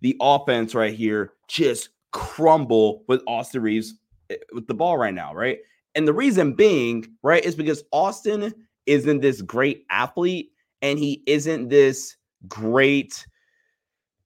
the 0.00 0.16
offense 0.20 0.74
right 0.74 0.94
here 0.94 1.32
just 1.48 1.90
crumble 2.12 3.04
with 3.08 3.22
Austin 3.26 3.62
Reaves 3.62 3.94
eh, 4.30 4.36
with 4.52 4.66
the 4.66 4.74
ball 4.74 4.98
right 4.98 5.14
now, 5.14 5.34
right? 5.34 5.58
And 5.94 6.06
the 6.06 6.12
reason 6.12 6.54
being, 6.54 7.06
right, 7.22 7.44
is 7.44 7.54
because 7.54 7.84
Austin 7.92 8.52
isn't 8.86 9.20
this 9.20 9.42
great 9.42 9.84
athlete 9.90 10.50
and 10.82 10.98
he 10.98 11.22
isn't 11.26 11.68
this 11.68 12.16
great 12.48 13.26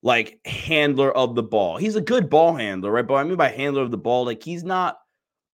like 0.02 0.40
handler 0.44 1.12
of 1.12 1.34
the 1.34 1.42
ball. 1.42 1.76
He's 1.76 1.96
a 1.96 2.00
good 2.00 2.30
ball 2.30 2.54
handler, 2.54 2.90
right? 2.90 3.06
But 3.06 3.14
I 3.14 3.24
mean 3.24 3.36
by 3.36 3.48
handler 3.48 3.82
of 3.82 3.90
the 3.90 3.98
ball, 3.98 4.24
like 4.24 4.42
he's 4.42 4.64
not 4.64 4.98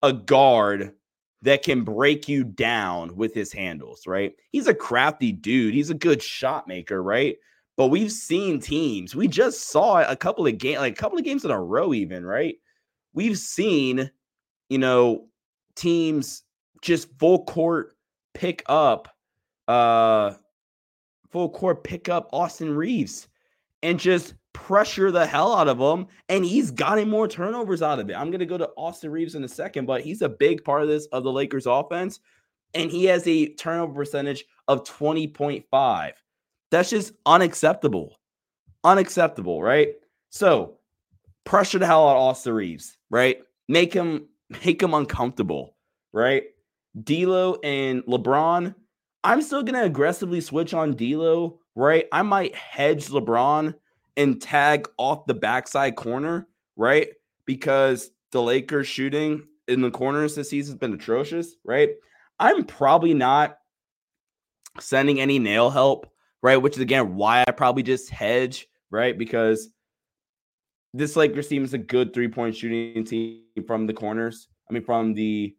a 0.02 0.12
guard 0.12 0.92
that 1.42 1.62
can 1.62 1.84
break 1.84 2.28
you 2.28 2.42
down 2.42 3.16
with 3.16 3.34
his 3.34 3.52
handles, 3.52 4.06
right? 4.06 4.32
He's 4.50 4.66
a 4.66 4.74
crafty 4.74 5.32
dude. 5.32 5.74
He's 5.74 5.90
a 5.90 5.94
good 5.94 6.22
shot 6.22 6.66
maker, 6.66 7.02
right? 7.02 7.36
But 7.76 7.88
we've 7.88 8.12
seen 8.12 8.60
teams. 8.60 9.14
We 9.14 9.28
just 9.28 9.68
saw 9.70 10.02
a 10.08 10.16
couple 10.16 10.46
of 10.46 10.56
games, 10.58 10.78
like 10.78 10.94
a 10.94 10.96
couple 10.96 11.18
of 11.18 11.24
games 11.24 11.44
in 11.44 11.50
a 11.50 11.60
row, 11.60 11.92
even, 11.92 12.24
right? 12.24 12.56
We've 13.12 13.36
seen, 13.36 14.10
you 14.68 14.78
know, 14.78 15.26
teams 15.74 16.44
just 16.82 17.08
full 17.18 17.44
court 17.44 17.93
pick 18.34 18.62
up 18.66 19.08
uh 19.68 20.32
full 21.30 21.48
court 21.48 21.82
pick 21.82 22.08
up 22.08 22.28
Austin 22.32 22.74
Reaves 22.74 23.28
and 23.82 23.98
just 23.98 24.34
pressure 24.52 25.10
the 25.10 25.26
hell 25.26 25.54
out 25.54 25.68
of 25.68 25.78
him. 25.78 26.06
And 26.28 26.44
he's 26.44 26.70
gotten 26.70 27.10
more 27.10 27.28
turnovers 27.28 27.82
out 27.82 27.98
of 27.98 28.08
it. 28.08 28.14
I'm 28.14 28.30
gonna 28.30 28.46
go 28.46 28.58
to 28.58 28.70
Austin 28.76 29.10
Reaves 29.10 29.34
in 29.34 29.44
a 29.44 29.48
second, 29.48 29.86
but 29.86 30.00
he's 30.00 30.22
a 30.22 30.28
big 30.28 30.64
part 30.64 30.82
of 30.82 30.88
this 30.88 31.06
of 31.06 31.24
the 31.24 31.32
Lakers 31.32 31.66
offense. 31.66 32.20
And 32.72 32.90
he 32.90 33.04
has 33.04 33.26
a 33.26 33.54
turnover 33.54 33.92
percentage 33.94 34.44
of 34.66 34.84
20.5. 34.84 36.12
That's 36.70 36.90
just 36.90 37.12
unacceptable. 37.26 38.18
Unacceptable, 38.82 39.62
right? 39.62 39.94
So 40.30 40.78
pressure 41.44 41.78
the 41.78 41.86
hell 41.86 42.08
out 42.08 42.16
of 42.16 42.22
Austin 42.22 42.54
Reaves, 42.54 42.96
right? 43.10 43.38
Make 43.68 43.92
him 43.92 44.28
make 44.64 44.82
him 44.82 44.94
uncomfortable, 44.94 45.76
right? 46.12 46.44
D'Lo 47.02 47.58
and 47.62 48.02
LeBron. 48.04 48.74
I'm 49.22 49.42
still 49.42 49.62
gonna 49.62 49.84
aggressively 49.84 50.40
switch 50.40 50.74
on 50.74 50.94
D'Lo, 50.94 51.60
right? 51.74 52.06
I 52.12 52.22
might 52.22 52.54
hedge 52.54 53.08
LeBron 53.08 53.74
and 54.16 54.40
tag 54.40 54.88
off 54.98 55.26
the 55.26 55.34
backside 55.34 55.96
corner, 55.96 56.46
right? 56.76 57.08
Because 57.46 58.10
the 58.32 58.42
Lakers 58.42 58.86
shooting 58.86 59.46
in 59.68 59.80
the 59.80 59.90
corners 59.90 60.34
this 60.34 60.50
season 60.50 60.74
has 60.74 60.78
been 60.78 60.94
atrocious, 60.94 61.56
right? 61.64 61.90
I'm 62.38 62.64
probably 62.64 63.14
not 63.14 63.56
sending 64.80 65.20
any 65.20 65.38
nail 65.38 65.70
help, 65.70 66.06
right? 66.42 66.56
Which 66.56 66.74
is 66.74 66.80
again 66.80 67.14
why 67.14 67.44
I 67.46 67.50
probably 67.52 67.82
just 67.82 68.10
hedge, 68.10 68.66
right? 68.90 69.16
Because 69.16 69.68
this 70.92 71.16
Lakers 71.16 71.48
team 71.48 71.64
is 71.64 71.74
a 71.74 71.78
good 71.78 72.12
three 72.14 72.28
point 72.28 72.56
shooting 72.56 73.04
team 73.04 73.42
from 73.66 73.86
the 73.86 73.92
corners. 73.92 74.48
I 74.68 74.72
mean, 74.72 74.84
from 74.84 75.14
the 75.14 75.56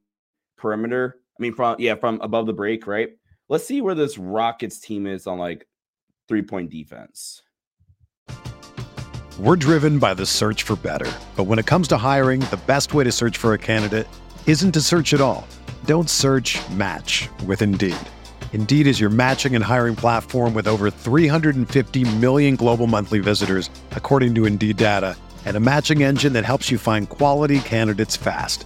perimeter. 0.58 1.18
I 1.38 1.42
mean, 1.42 1.54
from 1.54 1.76
yeah, 1.80 1.96
from 1.96 2.20
above 2.22 2.46
the 2.46 2.54
break, 2.54 2.88
right? 2.88 3.10
Let's 3.50 3.66
see 3.66 3.82
where 3.82 3.96
this 3.96 4.18
Rockets 4.18 4.80
team 4.80 5.06
is 5.06 5.28
on 5.28 5.38
like 5.38 5.68
three 6.28 6.42
point 6.42 6.70
defense. 6.70 7.42
We're 9.38 9.58
driven 9.58 10.00
by 10.00 10.14
the 10.14 10.26
search 10.26 10.64
for 10.64 10.78
better. 10.78 11.12
But 11.36 11.44
when 11.44 11.60
it 11.60 11.66
comes 11.66 11.90
to 11.90 11.98
hiring, 11.98 12.40
the 12.40 12.62
best 12.66 12.94
way 12.94 13.04
to 13.04 13.12
search 13.12 13.38
for 13.38 13.54
a 13.54 13.58
candidate 13.58 14.08
isn't 14.48 14.72
to 14.72 14.80
search 14.80 15.14
at 15.14 15.20
all. 15.20 15.46
Don't 15.84 16.10
search 16.10 16.58
match 16.70 17.28
with 17.46 17.62
Indeed. 17.62 17.98
Indeed 18.54 18.88
is 18.88 19.02
your 19.02 19.10
matching 19.10 19.54
and 19.54 19.62
hiring 19.62 19.98
platform 19.98 20.54
with 20.54 20.68
over 20.68 20.90
350 20.90 22.16
million 22.16 22.56
global 22.56 22.88
monthly 22.88 23.20
visitors, 23.20 23.70
according 23.92 24.34
to 24.36 24.46
Indeed 24.46 24.78
data, 24.78 25.18
and 25.44 25.58
a 25.58 25.60
matching 25.60 26.02
engine 26.02 26.32
that 26.32 26.46
helps 26.46 26.72
you 26.72 26.78
find 26.78 27.10
quality 27.10 27.60
candidates 27.60 28.16
fast. 28.16 28.66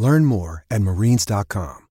Learn 0.00 0.24
more 0.24 0.64
at 0.70 0.80
marines.com. 0.80 1.86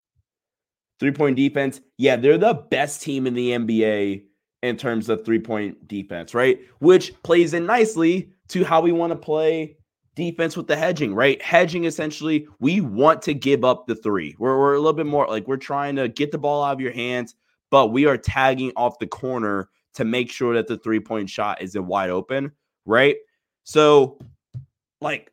Three 1.00 1.10
point 1.10 1.36
defense. 1.36 1.80
Yeah, 1.96 2.16
they're 2.16 2.36
the 2.36 2.52
best 2.52 3.00
team 3.00 3.26
in 3.26 3.32
the 3.32 3.52
NBA 3.52 4.24
in 4.62 4.76
terms 4.76 5.08
of 5.08 5.24
three 5.24 5.38
point 5.38 5.88
defense, 5.88 6.34
right? 6.34 6.60
Which 6.80 7.14
plays 7.22 7.54
in 7.54 7.64
nicely 7.64 8.30
to 8.48 8.62
how 8.62 8.82
we 8.82 8.92
want 8.92 9.12
to 9.12 9.16
play 9.16 9.78
defense 10.16 10.54
with 10.54 10.66
the 10.66 10.76
hedging, 10.76 11.14
right? 11.14 11.40
Hedging 11.40 11.84
essentially, 11.84 12.46
we 12.60 12.82
want 12.82 13.22
to 13.22 13.32
give 13.32 13.64
up 13.64 13.86
the 13.86 13.94
three. 13.94 14.36
We're, 14.38 14.58
we're 14.58 14.74
a 14.74 14.78
little 14.78 14.92
bit 14.92 15.06
more 15.06 15.26
like 15.26 15.48
we're 15.48 15.56
trying 15.56 15.96
to 15.96 16.06
get 16.06 16.30
the 16.30 16.38
ball 16.38 16.62
out 16.62 16.74
of 16.74 16.80
your 16.82 16.92
hands, 16.92 17.34
but 17.70 17.86
we 17.86 18.04
are 18.04 18.18
tagging 18.18 18.72
off 18.76 18.98
the 18.98 19.06
corner 19.06 19.70
to 19.94 20.04
make 20.04 20.30
sure 20.30 20.52
that 20.54 20.66
the 20.66 20.76
three 20.76 21.00
point 21.00 21.30
shot 21.30 21.62
isn't 21.62 21.86
wide 21.86 22.10
open, 22.10 22.52
right? 22.84 23.16
So, 23.64 24.18
like, 25.00 25.30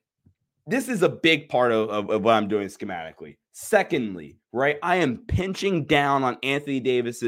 this 0.68 0.88
is 0.88 1.02
a 1.02 1.10
big 1.10 1.50
part 1.50 1.72
of, 1.72 1.90
of, 1.90 2.10
of 2.10 2.24
what 2.24 2.34
I'm 2.34 2.48
doing 2.48 2.68
schematically. 2.68 3.38
Secondly, 3.52 4.38
right, 4.54 4.78
I 4.82 4.98
am 4.98 5.18
pinching 5.28 5.86
down 5.86 6.24
on 6.24 6.38
Anthony 6.44 6.80
Davis 6.80 7.24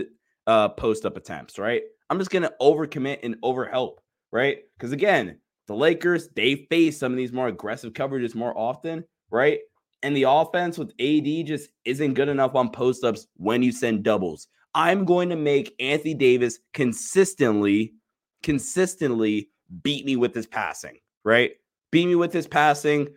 uh, 0.47 0.69
post 0.69 1.05
up 1.05 1.17
attempts, 1.17 1.59
right? 1.59 1.83
I'm 2.09 2.19
just 2.19 2.31
going 2.31 2.43
to 2.43 2.53
overcommit 2.61 3.19
and 3.23 3.35
overhelp, 3.41 3.97
right? 4.31 4.59
Because 4.77 4.91
again, 4.91 5.37
the 5.67 5.75
Lakers, 5.75 6.29
they 6.35 6.67
face 6.69 6.99
some 6.99 7.11
of 7.11 7.17
these 7.17 7.31
more 7.31 7.47
aggressive 7.47 7.93
coverages 7.93 8.35
more 8.35 8.57
often, 8.57 9.03
right? 9.31 9.59
And 10.03 10.15
the 10.15 10.23
offense 10.23 10.77
with 10.77 10.91
AD 10.99 11.45
just 11.45 11.69
isn't 11.85 12.13
good 12.13 12.29
enough 12.29 12.55
on 12.55 12.69
post 12.69 13.03
ups 13.03 13.27
when 13.37 13.63
you 13.63 13.71
send 13.71 14.03
doubles. 14.03 14.47
I'm 14.75 15.05
going 15.05 15.29
to 15.29 15.35
make 15.35 15.75
Anthony 15.79 16.13
Davis 16.13 16.59
consistently, 16.73 17.93
consistently 18.41 19.49
beat 19.81 20.05
me 20.05 20.15
with 20.15 20.35
his 20.35 20.47
passing, 20.47 20.97
right? 21.23 21.51
Beat 21.91 22.07
me 22.07 22.15
with 22.15 22.33
his 22.33 22.47
passing. 22.47 23.07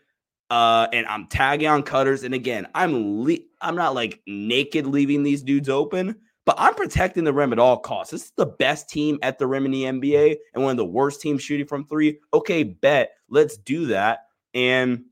Uh, 0.51 0.87
and 0.93 1.07
I'm 1.07 1.27
tagging 1.27 1.69
on 1.69 1.83
cutters. 1.83 2.23
And 2.23 2.35
again, 2.35 2.69
I'm 2.75 3.25
le- 3.25 3.39
I'm 3.61 3.75
not 3.75 3.95
like 3.95 4.23
naked 4.27 4.87
leaving 4.87 5.23
these 5.23 5.43
dudes 5.43 5.69
open, 5.69 6.17
but 6.45 6.55
I'm 6.59 6.75
protecting 6.75 7.25
the 7.25 7.33
rim 7.33 7.53
at 7.53 7.59
all 7.59 7.79
costs. 7.79 8.13
This 8.13 8.25
is 8.27 8.33
the 8.37 8.47
best 8.47 8.89
team 8.89 9.19
at 9.23 9.39
the 9.39 9.47
rim 9.47 9.67
in 9.67 9.73
the 9.73 9.83
NBA 9.83 10.37
and 10.55 10.63
one 10.63 10.71
of 10.71 10.77
the 10.77 10.85
worst 10.85 11.21
teams 11.21 11.43
shooting 11.43 11.67
from 11.67 11.85
three. 11.87 12.19
Okay, 12.33 12.63
bet. 12.63 13.13
Let's 13.29 13.57
do 13.57 13.87
that 13.87 14.27
and 14.55 15.05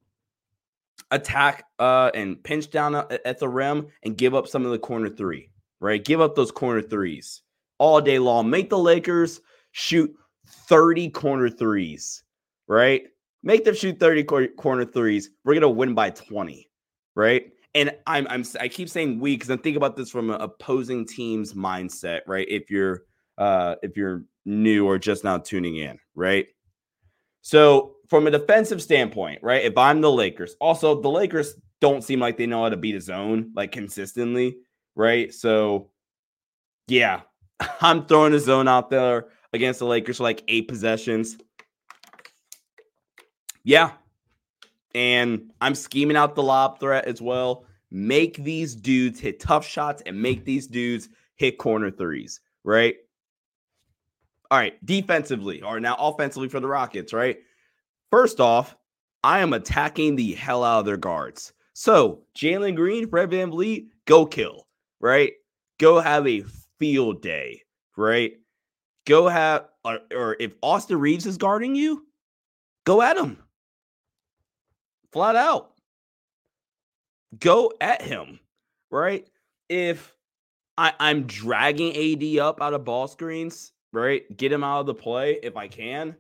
attack 1.11 1.67
uh 1.79 2.11
and 2.15 2.43
pinch 2.43 2.71
down 2.71 2.95
at 2.95 3.39
the 3.39 3.49
rim 3.49 3.89
and 4.03 4.17
give 4.17 4.35
up 4.35 4.49
some 4.49 4.65
of 4.65 4.71
the 4.71 4.79
corner 4.79 5.09
three, 5.09 5.51
right? 5.81 6.05
Give 6.05 6.21
up 6.21 6.35
those 6.35 6.53
corner 6.53 6.81
threes 6.81 7.43
all 7.79 8.01
day 8.01 8.19
long. 8.19 8.49
Make 8.49 8.71
the 8.71 8.79
Lakers 8.79 9.41
shoot 9.73 10.15
30 10.47 11.11
corner 11.11 11.49
threes, 11.51 12.23
right? 12.69 13.09
Make 13.45 13.65
them 13.65 13.77
shoot 13.77 14.01
30 14.01 14.49
corner 14.57 14.85
threes. 14.85 15.31
We're 15.45 15.53
going 15.53 15.63
to 15.63 15.69
win 15.69 15.95
by 15.95 16.11
20, 16.11 16.69
right? 17.15 17.53
and 17.75 17.95
I'm 18.07 18.27
I'm 18.31 18.45
I 18.61 18.69
keep 18.69 18.89
saying 18.89 19.19
we 19.19 19.35
because 19.35 19.51
I'm 19.51 19.59
thinking 19.59 19.77
about 19.77 19.97
this 19.97 20.11
from 20.11 20.31
an 20.31 20.41
opposing 20.41 21.07
team's 21.07 21.55
mindset, 21.55 22.21
right? 22.27 22.47
If 22.49 22.71
you're 22.71 23.03
uh 23.37 23.77
if 23.83 23.97
you're 23.97 24.25
new 24.45 24.87
or 24.87 24.99
just 24.99 25.25
now 25.25 25.39
tuning 25.39 25.77
in, 25.77 25.99
right? 26.15 26.47
So 27.43 27.97
from 28.09 28.27
a 28.27 28.31
defensive 28.31 28.81
standpoint, 28.81 29.43
right? 29.43 29.65
If 29.65 29.77
I'm 29.77 30.01
the 30.01 30.13
Lakers, 30.13 30.57
also 30.61 31.01
the 31.01 31.11
Lakers 31.11 31.55
don't 31.81 32.05
seem 32.05 32.21
like 32.21 32.37
they 32.37 32.47
know 32.47 32.63
how 32.63 32.69
to 32.69 32.77
beat 32.77 32.95
a 32.95 33.01
zone 33.01 33.51
like 33.55 33.73
consistently, 33.73 34.59
right? 34.95 35.35
So 35.35 35.91
yeah, 36.87 37.23
I'm 37.81 38.07
throwing 38.07 38.35
a 38.35 38.39
zone 38.39 38.69
out 38.69 38.89
there 38.91 39.27
against 39.53 39.81
the 39.81 39.87
Lakers 39.87 40.19
for 40.19 40.23
like 40.23 40.43
eight 40.47 40.69
possessions. 40.69 41.39
Yeah, 43.65 43.93
and 44.95 45.51
I'm 45.61 45.75
scheming 45.75 46.17
out 46.17 46.35
the 46.35 46.43
lob 46.43 46.79
threat 46.79 47.07
as 47.07 47.21
well. 47.21 47.65
Make 47.91 48.37
these 48.43 48.75
dudes 48.75 49.21
hit 49.21 49.41
tough 49.41 49.67
shots 49.67 50.03
and 50.07 50.21
make 50.21 50.45
these 50.45 50.67
dudes 50.67 51.09
hit 51.37 51.59
corner 51.59 51.91
threes, 51.91 52.41
right? 52.63 52.97
All 54.51 54.59
right, 54.59 54.85
defensively 54.85 55.63
or 55.63 55.81
now 55.81 55.97
offensively 55.99 56.49
for 56.49 56.61
the 56.61 56.69
Rockets, 56.69 57.13
right? 57.13 57.39
First 58.11 58.41
off, 58.41 58.77
I 59.25 59.41
am 59.41 59.53
attacking 59.53 60.17
the 60.17 60.35
hell 60.35 60.63
out 60.63 60.81
of 60.81 60.87
their 60.87 60.97
guards. 60.97 61.53
So 61.73 62.23
Jalen 62.37 62.77
Green, 62.77 63.09
Fred 63.09 63.31
VanVleet, 63.31 63.89
go 64.05 64.27
kill, 64.27 64.69
right? 65.01 65.33
Go 65.81 65.99
have 65.99 66.27
a 66.27 66.45
field 66.79 67.23
day, 67.23 67.63
right? 67.97 68.35
Go 69.07 69.29
have, 69.29 69.67
or, 69.85 70.01
or 70.15 70.37
if 70.39 70.53
Austin 70.63 71.01
Reaves 71.01 71.27
is 71.27 71.37
guarding 71.37 71.75
you, 71.75 72.07
go 72.85 73.03
at 73.03 73.17
him 73.17 73.39
flat 75.15 75.37
out. 75.37 75.71
Go 77.39 77.73
at 77.81 78.03
him, 78.03 78.41
right? 78.91 79.27
If 79.69 80.13
I, 80.77 80.93
I'm 80.99 81.27
dragging 81.27 81.97
AD 81.97 82.39
up 82.41 82.61
out 82.61 82.75
of 82.75 82.85
ball 82.85 83.07
screens, 83.07 83.73
right? 83.93 84.25
Get 84.37 84.53
him 84.53 84.65
out 84.65 84.81
of 84.81 84.87
the 84.87 84.95
play 84.95 85.39
if 85.43 85.57
I 85.57 85.69
can. 85.69 86.17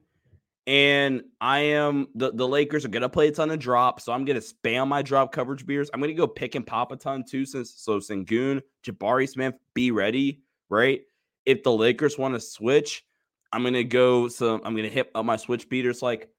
And 0.68 1.24
I 1.40 1.59
am 1.59 2.07
the, 2.14 2.30
the 2.33 2.46
Lakers 2.46 2.85
are 2.85 2.88
gonna 2.88 3.09
play 3.09 3.28
a 3.28 3.33
ton 3.33 3.50
of 3.50 3.59
drop, 3.59 4.00
so 4.00 4.12
I'm 4.12 4.24
gonna 4.24 4.40
spam 4.40 4.88
my 4.88 5.02
drop 5.02 5.33
coverage 5.33 5.66
beers. 5.66 5.90
I'm 5.92 6.00
gonna 6.00 6.14
go 6.14 6.26
pick 6.26 6.54
and 6.54 6.66
pop 6.66 6.92
a 6.92 6.96
ton 6.96 7.24
too. 7.28 7.44
Since 7.44 7.74
so 7.76 7.98
Sengun, 7.98 8.62
Jabari 8.87 9.28
Smith, 9.28 9.54
be 9.74 9.90
ready, 9.90 10.40
right? 10.70 11.02
If 11.44 11.64
the 11.64 11.72
Lakers 11.72 12.16
want 12.16 12.33
to 12.35 12.40
switch, 12.40 13.04
I'm 13.52 13.62
gonna 13.62 13.85
go 13.85 14.28
some. 14.28 14.62
I'm 14.64 14.74
gonna 14.74 14.88
hit 14.88 15.11
up 15.14 15.26
my 15.26 15.37
switch 15.37 15.68
beaters 15.68 16.00
like 16.00 16.30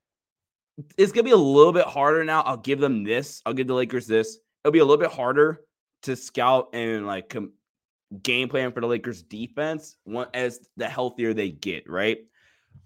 it's 0.98 1.12
gonna 1.12 1.24
be 1.24 1.32
a 1.32 1.38
little 1.38 1.74
bit 1.74 1.86
harder 1.86 2.24
now. 2.24 2.42
I'll 2.42 2.58
give 2.58 2.80
them 2.80 3.04
this. 3.04 3.42
I'll 3.46 3.54
give 3.54 3.68
the 3.68 3.74
Lakers 3.74 4.08
this. 4.08 4.38
It'll 4.64 4.74
be 4.74 4.80
a 4.80 4.86
little 4.86 5.02
bit 5.02 5.12
harder 5.12 5.62
to 6.04 6.16
scout 6.16 6.70
and 6.74 7.06
like 7.06 7.30
com- 7.30 7.54
game 8.22 8.50
plan 8.50 8.72
for 8.72 8.82
the 8.82 8.88
Lakers 8.88 9.24
defense 9.24 9.98
as 10.34 10.60
the 10.78 10.88
healthier 10.88 11.34
they 11.34 11.50
get, 11.50 11.90
right? 11.90 12.20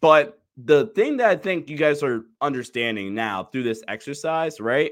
But 0.01 0.41
the 0.57 0.87
thing 0.87 1.17
that 1.17 1.29
I 1.29 1.35
think 1.35 1.69
you 1.69 1.77
guys 1.77 2.03
are 2.03 2.25
understanding 2.41 3.13
now 3.13 3.43
through 3.43 3.63
this 3.63 3.83
exercise, 3.87 4.59
right, 4.59 4.91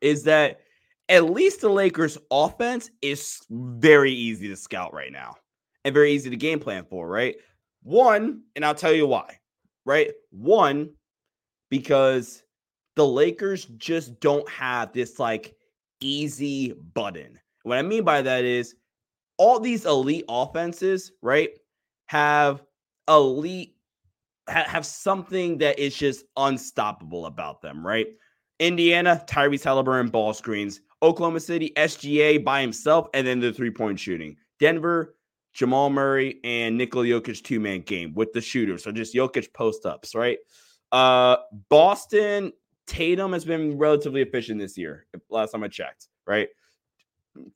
is 0.00 0.24
that 0.24 0.60
at 1.08 1.30
least 1.30 1.60
the 1.60 1.68
Lakers 1.68 2.18
offense 2.30 2.90
is 3.02 3.40
very 3.50 4.12
easy 4.12 4.48
to 4.48 4.56
scout 4.56 4.92
right 4.92 5.12
now 5.12 5.36
and 5.84 5.94
very 5.94 6.12
easy 6.12 6.30
to 6.30 6.36
game 6.36 6.58
plan 6.58 6.84
for, 6.84 7.08
right? 7.08 7.36
One, 7.82 8.42
and 8.56 8.64
I'll 8.64 8.74
tell 8.74 8.92
you 8.92 9.06
why, 9.06 9.38
right? 9.84 10.10
One, 10.30 10.90
because 11.78 12.42
the 12.96 13.06
Lakers 13.06 13.66
just 13.76 14.18
don't 14.20 14.48
have 14.48 14.92
this 14.92 15.18
like 15.18 15.54
easy 16.00 16.72
button. 16.94 17.38
What 17.64 17.78
I 17.78 17.82
mean 17.82 18.04
by 18.04 18.22
that 18.22 18.44
is 18.44 18.74
all 19.38 19.60
these 19.60 19.84
elite 19.84 20.24
offenses, 20.28 21.12
right, 21.22 21.50
have 22.06 22.62
elite 23.08 23.76
ha- 24.48 24.64
have 24.66 24.86
something 24.86 25.58
that 25.58 25.78
is 25.78 25.94
just 25.94 26.24
unstoppable 26.36 27.26
about 27.26 27.60
them, 27.60 27.86
right? 27.86 28.06
Indiana, 28.58 29.22
Tyrese 29.26 29.64
Halliburton 29.64 30.08
ball 30.08 30.32
screens. 30.32 30.80
Oklahoma 31.02 31.40
City, 31.40 31.72
SGA 31.76 32.42
by 32.42 32.62
himself, 32.62 33.08
and 33.12 33.26
then 33.26 33.38
the 33.38 33.52
three 33.52 33.70
point 33.70 34.00
shooting. 34.00 34.36
Denver, 34.58 35.14
Jamal 35.52 35.90
Murray, 35.90 36.40
and 36.42 36.78
Nikola 36.78 37.04
Jokic 37.04 37.42
two 37.42 37.60
man 37.60 37.82
game 37.82 38.14
with 38.14 38.32
the 38.32 38.40
shooters. 38.40 38.84
So 38.84 38.92
just 38.92 39.14
Jokic 39.14 39.52
post 39.52 39.84
ups, 39.84 40.14
right? 40.14 40.38
Uh, 40.92 41.36
Boston 41.68 42.52
Tatum 42.86 43.32
has 43.32 43.44
been 43.44 43.76
relatively 43.78 44.22
efficient 44.22 44.60
this 44.60 44.78
year. 44.78 45.06
Last 45.28 45.52
time 45.52 45.64
I 45.64 45.68
checked, 45.68 46.08
right? 46.26 46.48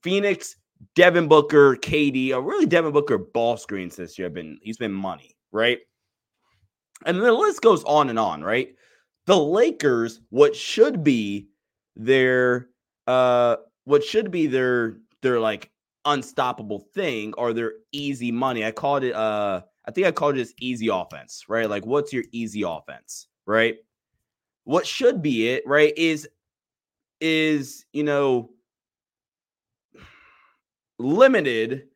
Phoenix, 0.03 0.55
Devin 0.95 1.27
Booker, 1.27 1.75
KD, 1.75 2.33
or 2.33 2.41
really 2.41 2.65
Devin 2.65 2.91
Booker 2.91 3.17
ball 3.17 3.57
screens 3.57 3.95
this 3.95 4.17
year. 4.17 4.27
Have 4.27 4.33
been 4.33 4.59
he's 4.61 4.77
been 4.77 4.91
money, 4.91 5.35
right? 5.51 5.79
And 7.05 7.19
the 7.19 7.31
list 7.31 7.61
goes 7.61 7.83
on 7.85 8.09
and 8.09 8.19
on, 8.19 8.43
right? 8.43 8.75
The 9.25 9.37
Lakers, 9.37 10.21
what 10.29 10.55
should 10.55 11.03
be 11.03 11.47
their 11.95 12.69
uh 13.07 13.57
what 13.85 14.03
should 14.03 14.31
be 14.31 14.47
their 14.47 14.97
their 15.21 15.39
like 15.39 15.71
unstoppable 16.05 16.79
thing 16.93 17.33
or 17.37 17.53
their 17.53 17.73
easy 17.91 18.31
money. 18.31 18.65
I 18.65 18.71
called 18.71 19.03
it 19.03 19.13
uh 19.13 19.61
I 19.85 19.91
think 19.91 20.07
I 20.07 20.11
called 20.11 20.35
it 20.35 20.39
just 20.39 20.55
easy 20.59 20.89
offense, 20.89 21.45
right? 21.47 21.69
Like 21.69 21.85
what's 21.85 22.13
your 22.13 22.23
easy 22.31 22.63
offense, 22.63 23.27
right? 23.45 23.77
What 24.63 24.85
should 24.85 25.21
be 25.21 25.49
it, 25.49 25.63
right, 25.65 25.93
is 25.97 26.27
is, 27.19 27.85
you 27.93 28.03
know, 28.03 28.49
limited 30.97 31.87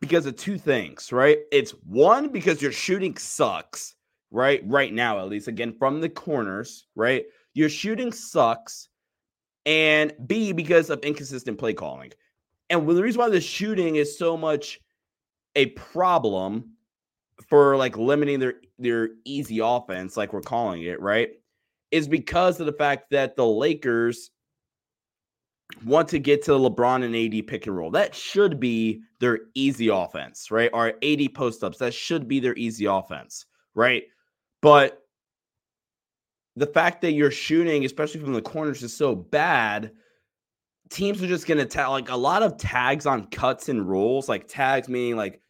because 0.00 0.26
of 0.26 0.36
two 0.36 0.58
things, 0.58 1.12
right? 1.12 1.38
It's 1.52 1.72
one 1.86 2.28
because 2.28 2.60
your 2.60 2.72
shooting 2.72 3.16
sucks, 3.16 3.94
right? 4.30 4.62
Right 4.66 4.92
now, 4.92 5.18
at 5.20 5.28
least, 5.28 5.48
again, 5.48 5.74
from 5.78 6.00
the 6.00 6.08
corners, 6.08 6.86
right? 6.96 7.24
Your 7.54 7.68
shooting 7.68 8.12
sucks. 8.12 8.88
And 9.64 10.12
B, 10.26 10.52
because 10.52 10.90
of 10.90 10.98
inconsistent 11.04 11.56
play 11.56 11.72
calling. 11.72 12.12
And 12.68 12.88
the 12.88 13.02
reason 13.02 13.20
why 13.20 13.28
the 13.28 13.40
shooting 13.40 13.96
is 13.96 14.18
so 14.18 14.36
much 14.36 14.80
a 15.54 15.66
problem 15.66 16.70
for 17.48 17.76
like 17.76 17.96
limiting 17.96 18.40
their 18.40 18.54
their 18.78 19.10
easy 19.24 19.60
offense, 19.60 20.16
like 20.16 20.32
we're 20.32 20.40
calling 20.40 20.82
it, 20.82 21.00
right? 21.00 21.30
Is 21.90 22.08
because 22.08 22.60
of 22.60 22.66
the 22.66 22.72
fact 22.72 23.10
that 23.10 23.36
the 23.36 23.46
Lakers 23.46 24.30
want 25.84 26.08
to 26.08 26.18
get 26.18 26.42
to 26.44 26.52
LeBron 26.52 27.04
and 27.04 27.16
AD 27.16 27.46
pick 27.46 27.66
and 27.66 27.76
roll. 27.76 27.90
That 27.90 28.14
should 28.14 28.60
be 28.60 29.02
their 29.20 29.40
easy 29.54 29.88
offense, 29.88 30.50
right? 30.50 30.70
Or 30.72 30.94
AD 31.02 31.34
post 31.34 31.64
ups. 31.64 31.78
That 31.78 31.94
should 31.94 32.28
be 32.28 32.40
their 32.40 32.54
easy 32.56 32.86
offense, 32.86 33.46
right? 33.74 34.04
But 34.60 35.02
the 36.56 36.66
fact 36.66 37.00
that 37.02 37.12
you're 37.12 37.30
shooting, 37.30 37.84
especially 37.84 38.20
from 38.20 38.34
the 38.34 38.42
corners, 38.42 38.82
is 38.82 38.94
so 38.94 39.14
bad. 39.14 39.92
Teams 40.90 41.22
are 41.22 41.28
just 41.28 41.46
going 41.46 41.58
to 41.58 41.66
tag 41.66 41.88
like 41.88 42.10
a 42.10 42.16
lot 42.16 42.42
of 42.42 42.58
tags 42.58 43.06
on 43.06 43.26
cuts 43.28 43.68
and 43.68 43.88
rolls, 43.88 44.28
like 44.28 44.46
tags 44.46 44.88
meaning 44.88 45.16
like 45.16 45.40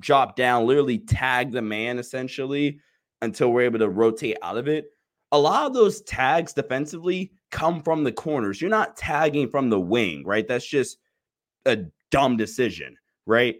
drop 0.00 0.36
down, 0.36 0.66
literally 0.66 0.98
tag 0.98 1.52
the 1.52 1.62
man 1.62 1.98
essentially 1.98 2.80
until 3.22 3.52
we're 3.52 3.62
able 3.62 3.78
to 3.78 3.88
rotate 3.88 4.36
out 4.42 4.58
of 4.58 4.68
it. 4.68 4.86
A 5.32 5.38
lot 5.38 5.66
of 5.66 5.74
those 5.74 6.02
tags 6.02 6.52
defensively 6.52 7.32
come 7.50 7.82
from 7.82 8.04
the 8.04 8.12
corners. 8.12 8.60
You're 8.60 8.70
not 8.70 8.96
tagging 8.96 9.48
from 9.48 9.70
the 9.70 9.80
wing, 9.80 10.24
right? 10.24 10.46
That's 10.46 10.66
just 10.66 10.98
a 11.64 11.78
dumb 12.10 12.36
decision, 12.36 12.96
right? 13.26 13.56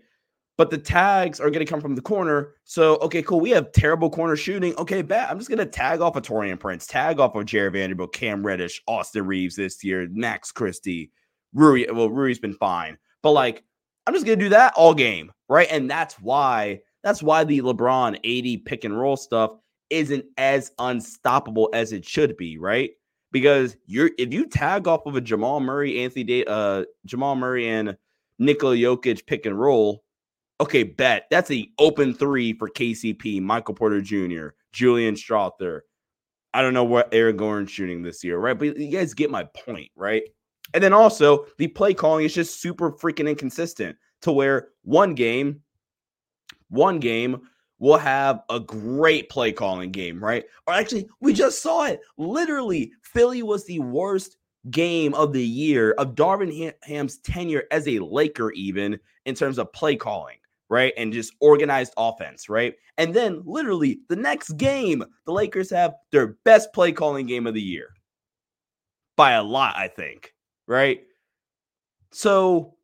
But 0.59 0.71
the 0.71 0.79
tags 0.79 1.39
are 1.39 1.51
going 1.51 1.65
to 1.65 1.71
come 1.71 1.83
from 1.83 1.95
the 1.95 2.01
corner. 2.01 2.55
So, 2.65 2.97
okay, 2.97 3.23
cool. 3.23 3.41
We 3.41 3.51
have 3.51 3.73
terrible 3.73 4.09
corner 4.09 4.37
shooting. 4.37 4.75
Okay, 4.77 5.03
bet. 5.03 5.29
I'm 5.29 5.39
just 5.39 5.51
going 5.51 5.59
to 5.59 5.67
tag 5.67 6.01
off 6.01 6.17
of 6.17 6.23
Taurean 6.23 6.59
Prince, 6.59 6.87
tag 6.87 7.21
off 7.21 7.35
of 7.35 7.45
Jarred 7.45 7.75
Vanderbilt, 7.75 8.15
Cam 8.15 8.47
Reddish, 8.47 8.83
Austin 8.87 9.27
Reaves 9.27 9.57
this 9.57 9.85
year, 9.85 10.09
Max 10.11 10.53
Christie, 10.53 11.11
Rui. 11.53 11.85
Well, 11.93 12.09
Rui's 12.09 12.39
been 12.39 12.55
fine. 12.55 12.97
But 13.23 13.33
like, 13.33 13.65
I'm 14.07 14.15
just 14.15 14.27
going 14.27 14.39
to 14.39 14.45
do 14.45 14.51
that 14.51 14.73
all 14.77 14.95
game, 14.95 15.33
right? 15.49 15.69
And 15.71 15.91
that's 15.91 16.15
why 16.21 16.81
that's 17.03 17.23
why 17.23 17.45
the 17.45 17.61
LeBron 17.61 18.17
AD 18.17 18.65
pick 18.65 18.85
and 18.85 18.99
roll 18.99 19.17
stuff 19.17 19.53
isn't 19.91 20.25
as 20.37 20.73
unstoppable 20.79 21.71
as 21.73 21.93
it 21.93 22.05
should 22.05 22.37
be, 22.37 22.59
right? 22.59 22.91
because 23.37 23.77
you're 23.87 24.11
if 24.17 24.33
you 24.33 24.47
tag 24.47 24.89
off 24.89 25.05
of 25.05 25.15
a 25.15 25.21
Jamal 25.21 25.61
Murray, 25.61 26.03
Anthony 26.03 26.25
Day, 26.25 26.45
uh, 26.47 26.85
Jamal 27.05 27.37
Murray 27.37 27.69
and 27.69 27.95
Nikola 28.39 28.77
Jokic 28.77 29.27
pick 29.27 29.45
and 29.45 29.59
roll, 29.59 30.03
okay, 30.59 30.85
bet 30.85 31.27
that's 31.31 31.49
the 31.49 31.71
open 31.79 32.15
three 32.15 32.55
for 32.55 32.69
KCP, 32.69 33.43
Michael 33.43 33.75
Porter 33.75 34.01
Jr., 34.01 34.49
Julian 34.73 35.17
Strawther. 35.17 35.81
I 36.55 36.63
don't 36.63 36.73
know 36.73 36.85
what 36.85 37.13
Aaron 37.13 37.37
Gordon's 37.37 37.71
shooting 37.71 38.03
this 38.03 38.25
year, 38.25 38.39
right? 38.39 38.59
But 38.59 38.79
you 38.79 38.91
guys 38.91 39.13
get 39.13 39.31
my 39.31 39.45
point, 39.45 39.91
right? 39.95 40.23
And 40.77 40.85
then 40.85 40.93
also 40.93 41.47
the 41.57 41.69
play 41.69 41.95
calling 41.95 42.27
is 42.27 42.35
just 42.35 42.61
super 42.61 42.93
freaking 42.93 43.27
inconsistent 43.27 43.97
to 44.21 44.31
where 44.31 44.69
one 44.83 45.15
game, 45.15 45.63
one 46.69 47.01
game 47.01 47.49
we'll 47.79 47.97
have 47.97 48.43
a 48.51 48.61
great 48.61 49.31
play 49.31 49.53
calling 49.53 49.91
game, 49.91 50.23
right? 50.23 50.45
Or 50.67 50.75
actually, 50.75 51.09
we 51.21 51.33
just 51.33 51.63
saw 51.63 51.87
it. 51.87 52.01
Literally, 52.19 52.93
Philly 53.01 53.43
was 53.43 53.65
the 53.65 53.79
worst 53.81 54.37
game 54.71 55.15
of 55.15 55.33
the 55.33 55.43
year 55.43 55.93
of 55.93 56.15
Darvin 56.15 56.75
Ham's 56.83 57.19
tenure 57.19 57.65
as 57.71 57.89
a 57.89 57.99
Laker, 58.01 58.53
even 58.53 58.99
in 59.25 59.35
terms 59.35 59.59
of 59.59 59.73
play 59.73 59.97
calling, 59.97 60.37
right? 60.69 60.93
And 60.99 61.11
just 61.11 61.33
organized 61.41 61.95
offense, 61.97 62.51
right? 62.51 62.75
And 62.99 63.15
then 63.15 63.43
literally 63.47 64.01
the 64.11 64.17
next 64.17 64.57
game, 64.59 65.03
the 65.25 65.33
Lakers 65.33 65.71
have 65.71 65.95
their 66.13 66.37
best 66.45 66.73
play 66.75 66.93
calling 66.93 67.27
game 67.27 67.47
of 67.47 67.55
the 67.55 67.63
year 67.63 67.89
by 69.17 69.33
a 69.33 69.43
lot, 69.43 69.75
I 69.77 69.89
think, 69.89 70.35
right? 70.67 71.03
So, 72.13 72.75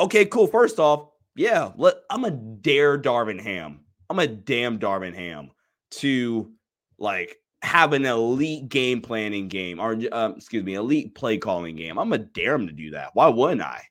okay, 0.00 0.24
cool. 0.24 0.46
First 0.46 0.78
off, 0.78 1.08
yeah, 1.36 1.72
let, 1.76 1.96
I'm 2.10 2.24
a 2.24 2.30
dare 2.30 2.98
Darvin 2.98 3.40
Ham 3.40 3.84
I'm 4.10 4.18
a 4.18 4.26
damn 4.26 4.78
Darvin 4.78 5.14
Ham 5.14 5.50
to 5.92 6.52
like 6.98 7.36
have 7.62 7.92
an 7.92 8.04
elite 8.04 8.68
game 8.68 9.00
planning 9.00 9.48
game 9.48 9.80
or 9.80 9.98
um, 10.12 10.34
excuse 10.36 10.64
me, 10.64 10.74
elite 10.74 11.14
play 11.14 11.38
calling 11.38 11.76
game. 11.76 11.98
I'm 11.98 12.12
a 12.12 12.18
dare 12.18 12.54
him 12.54 12.66
to 12.66 12.72
do 12.72 12.90
that. 12.90 13.10
Why 13.14 13.28
wouldn't 13.28 13.62
I? 13.62 13.82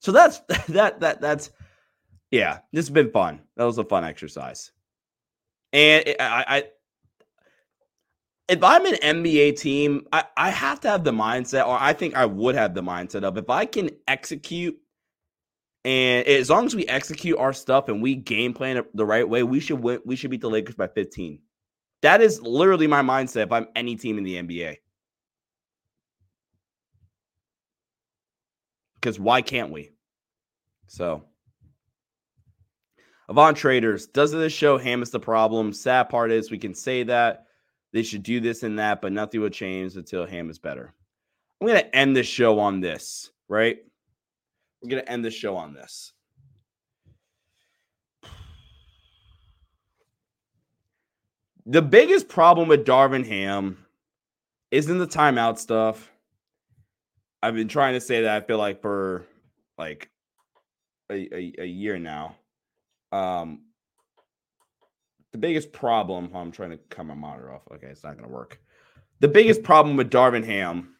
So 0.00 0.12
that's 0.12 0.38
that 0.68 1.00
that 1.00 1.20
that's 1.20 1.50
yeah. 2.30 2.58
This 2.72 2.86
has 2.86 2.90
been 2.90 3.10
fun. 3.10 3.40
That 3.56 3.64
was 3.64 3.78
a 3.78 3.84
fun 3.84 4.04
exercise, 4.04 4.72
and 5.72 6.06
it, 6.06 6.16
I, 6.20 6.44
I 6.48 6.64
if 8.48 8.62
I'm 8.62 8.86
an 8.86 8.94
NBA 8.94 9.58
team, 9.58 10.06
I, 10.12 10.24
I 10.36 10.50
have 10.50 10.80
to 10.80 10.88
have 10.88 11.04
the 11.04 11.12
mindset, 11.12 11.66
or 11.66 11.76
I 11.80 11.92
think 11.92 12.14
I 12.14 12.26
would 12.26 12.54
have 12.54 12.74
the 12.74 12.82
mindset 12.82 13.24
of 13.24 13.38
if 13.38 13.48
I 13.48 13.66
can 13.66 13.90
execute 14.06 14.78
and 15.84 16.26
as 16.26 16.48
long 16.48 16.64
as 16.64 16.74
we 16.74 16.86
execute 16.86 17.38
our 17.38 17.52
stuff 17.52 17.88
and 17.88 18.00
we 18.00 18.14
game 18.14 18.54
plan 18.54 18.78
it 18.78 18.96
the 18.96 19.04
right 19.04 19.28
way, 19.28 19.42
we 19.42 19.60
should 19.60 19.80
win. 19.80 20.00
We 20.04 20.16
should 20.16 20.30
beat 20.30 20.40
the 20.40 20.48
Lakers 20.48 20.74
by 20.74 20.88
15. 20.88 21.40
That 22.00 22.22
is 22.22 22.40
literally 22.40 22.86
my 22.86 23.02
mindset 23.02 23.44
if 23.44 23.52
I'm 23.52 23.68
any 23.76 23.96
team 23.96 24.16
in 24.16 24.24
the 24.24 24.36
NBA. 24.36 24.76
Because 28.94 29.20
why 29.20 29.42
can't 29.42 29.70
we? 29.70 29.90
So, 30.86 31.24
Avant 33.28 33.56
Traders, 33.56 34.06
doesn't 34.06 34.38
this 34.38 34.52
show 34.52 34.78
Ham 34.78 35.02
is 35.02 35.10
the 35.10 35.20
problem? 35.20 35.74
Sad 35.74 36.08
part 36.08 36.30
is 36.32 36.50
we 36.50 36.58
can 36.58 36.74
say 36.74 37.02
that 37.02 37.44
they 37.94 38.02
should 38.02 38.24
do 38.24 38.40
this 38.40 38.64
and 38.64 38.80
that, 38.80 39.00
but 39.00 39.12
nothing 39.12 39.40
will 39.40 39.48
change 39.48 39.94
until 39.94 40.26
Ham 40.26 40.50
is 40.50 40.58
better. 40.58 40.92
I'm 41.60 41.68
going 41.68 41.78
to 41.80 41.96
end 41.96 42.16
this 42.16 42.26
show 42.26 42.58
on 42.58 42.80
this, 42.80 43.30
right? 43.48 43.78
We're 44.82 44.90
going 44.90 45.04
to 45.04 45.10
end 45.10 45.24
the 45.24 45.30
show 45.30 45.56
on 45.56 45.74
this. 45.74 46.12
The 51.66 51.80
biggest 51.80 52.26
problem 52.26 52.66
with 52.66 52.84
Darvin 52.84 53.24
Ham 53.28 53.86
isn't 54.72 54.98
the 54.98 55.06
timeout 55.06 55.58
stuff. 55.58 56.10
I've 57.44 57.54
been 57.54 57.68
trying 57.68 57.94
to 57.94 58.00
say 58.00 58.22
that 58.22 58.42
I 58.42 58.44
feel 58.44 58.58
like 58.58 58.82
for 58.82 59.24
like 59.78 60.10
a, 61.12 61.14
a, 61.14 61.54
a 61.60 61.64
year 61.64 62.00
now. 62.00 62.34
Um, 63.12 63.60
the 65.34 65.38
biggest 65.38 65.72
problem, 65.72 66.30
oh, 66.32 66.38
I'm 66.38 66.52
trying 66.52 66.70
to 66.70 66.76
cut 66.90 67.06
my 67.06 67.14
monitor 67.14 67.52
off. 67.52 67.62
Okay, 67.74 67.88
it's 67.88 68.04
not 68.04 68.16
going 68.16 68.22
to 68.22 68.32
work. 68.32 68.60
The 69.18 69.26
biggest 69.26 69.64
problem 69.64 69.96
with 69.96 70.08
Darvin 70.08 70.44
Ham 70.44 70.94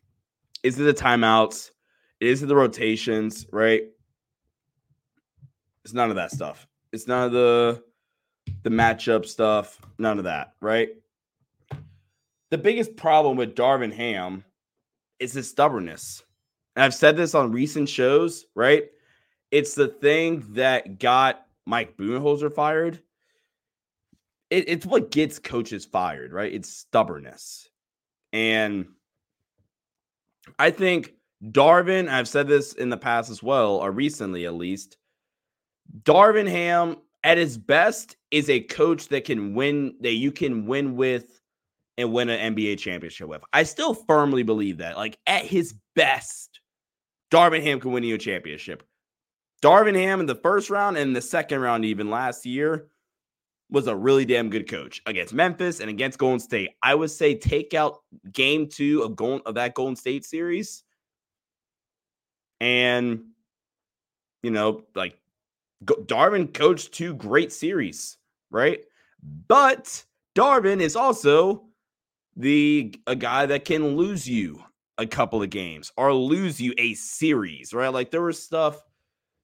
is 0.64 0.74
the 0.74 0.92
timeouts 0.92 1.70
is 2.18 2.40
the 2.40 2.56
rotations, 2.56 3.46
right? 3.52 3.84
It's 5.84 5.94
none 5.94 6.10
of 6.10 6.16
that 6.16 6.32
stuff. 6.32 6.66
It's 6.92 7.06
none 7.06 7.26
of 7.26 7.30
the 7.30 7.84
the 8.64 8.70
matchup 8.70 9.24
stuff, 9.24 9.80
none 9.98 10.18
of 10.18 10.24
that, 10.24 10.54
right? 10.60 10.88
The 12.50 12.58
biggest 12.58 12.96
problem 12.96 13.37
with 13.37 13.54
Darvin 13.54 13.92
Ham 13.92 14.44
is 15.20 15.32
his 15.32 15.48
stubbornness. 15.48 16.24
And 16.74 16.82
I've 16.82 16.92
said 16.92 17.16
this 17.16 17.37
on 17.37 17.52
recent 17.52 17.88
shows, 17.88 18.46
right? 18.56 18.87
It's 19.52 19.76
the 19.76 19.87
thing 19.87 20.44
that 20.54 20.98
got 20.98 21.46
Mike 21.66 21.96
Budenholzer 21.96 22.52
fired. 22.52 23.00
It, 24.55 24.69
it's 24.69 24.87
what 24.87 25.11
gets 25.11 25.40
coaches 25.40 25.85
fired, 25.85 26.33
right? 26.33 26.52
It's 26.52 26.69
stubbornness. 26.69 27.69
And 28.33 28.87
I 30.61 30.71
think 30.71 31.15
Darvin, 31.42 32.09
I've 32.09 32.29
said 32.29 32.46
this 32.46 32.73
in 32.73 32.88
the 32.88 32.96
past 32.96 33.31
as 33.31 33.42
well, 33.42 33.77
or 33.77 33.90
recently 33.90 34.46
at 34.46 34.55
least. 34.55 34.96
Darvin 36.05 36.48
Ham, 36.48 36.98
at 37.25 37.37
his 37.37 37.59
best, 37.59 38.17
is 38.31 38.48
a 38.48 38.61
coach 38.61 39.09
that 39.09 39.25
can 39.25 39.55
win, 39.55 39.96
that 40.00 40.15
you 40.15 40.31
can 40.31 40.67
win 40.67 40.94
with 40.94 41.40
and 41.98 42.13
win 42.13 42.29
an 42.29 42.55
NBA 42.55 42.79
championship 42.79 43.27
with. 43.27 43.42
I 43.52 43.65
still 43.65 43.92
firmly 43.92 44.44
believe 44.44 44.79
that. 44.79 44.96
Like 44.96 45.19
at 45.27 45.44
his 45.44 45.75
best, 45.96 46.61
Darvin 47.33 47.63
Ham 47.63 47.81
can 47.81 47.90
win 47.90 48.05
you 48.05 48.15
a 48.15 48.19
championship. 48.19 48.85
Darvin 49.63 49.96
Ham 49.96 50.21
in 50.21 50.27
the 50.27 50.35
first 50.37 50.71
round 50.71 50.96
and 50.96 51.17
the 51.17 51.23
second 51.23 51.61
round, 51.61 51.85
even 51.85 52.09
last 52.09 52.46
year, 52.46 52.88
was 53.75 53.88
a 53.88 53.96
really 53.96 54.25
damn 54.25 54.48
good 54.48 54.68
coach 54.68 55.02
against 55.04 55.35
Memphis 55.35 55.81
and 55.81 55.90
against 55.90 56.16
Golden 56.16 56.38
State. 56.38 56.70
I 56.83 56.94
would 56.94 57.10
say 57.10 57.35
take 57.35 57.75
out 57.75 57.98
game 58.33 58.68
two 58.68 59.02
of 59.02 59.20
of 59.44 59.54
that 59.56 59.75
Golden 59.75 59.96
State 59.96 60.25
series, 60.25 60.85
and 62.60 63.25
you 64.44 64.52
know, 64.52 64.85
like 64.94 65.18
Darvin 65.85 66.54
coached 66.54 66.92
two 66.92 67.14
great 67.14 67.52
series, 67.52 68.16
right? 68.50 68.81
But 69.48 70.04
Darvin 70.37 70.81
is 70.81 70.94
also 70.94 71.64
the 72.37 72.94
a 73.08 73.16
guy 73.16 73.46
that 73.46 73.64
can 73.64 73.96
lose 73.96 74.29
you 74.29 74.62
a 74.98 75.06
couple 75.06 75.42
of 75.42 75.50
games 75.50 75.92
or 75.96 76.14
lose 76.14 76.60
you 76.60 76.72
a 76.79 76.94
series, 76.94 77.75
right? 77.75 77.92
Like 77.92 78.12
there 78.12 78.22
was 78.22 78.40
stuff, 78.40 78.81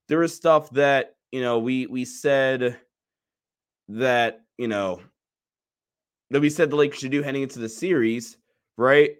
there 0.07 0.20
was 0.20 0.35
stuff 0.35 0.70
that 0.70 1.16
you 1.33 1.41
know 1.41 1.59
we 1.59 1.87
we 1.87 2.05
said 2.05 2.78
that 3.91 4.43
you 4.57 4.68
know 4.68 5.01
that 6.30 6.41
we 6.41 6.51
said 6.51 6.70
the 6.70 6.76
Lakers 6.76 7.01
should 7.01 7.11
do 7.11 7.22
heading 7.22 7.43
into 7.43 7.59
the 7.59 7.68
series, 7.68 8.36
right? 8.76 9.16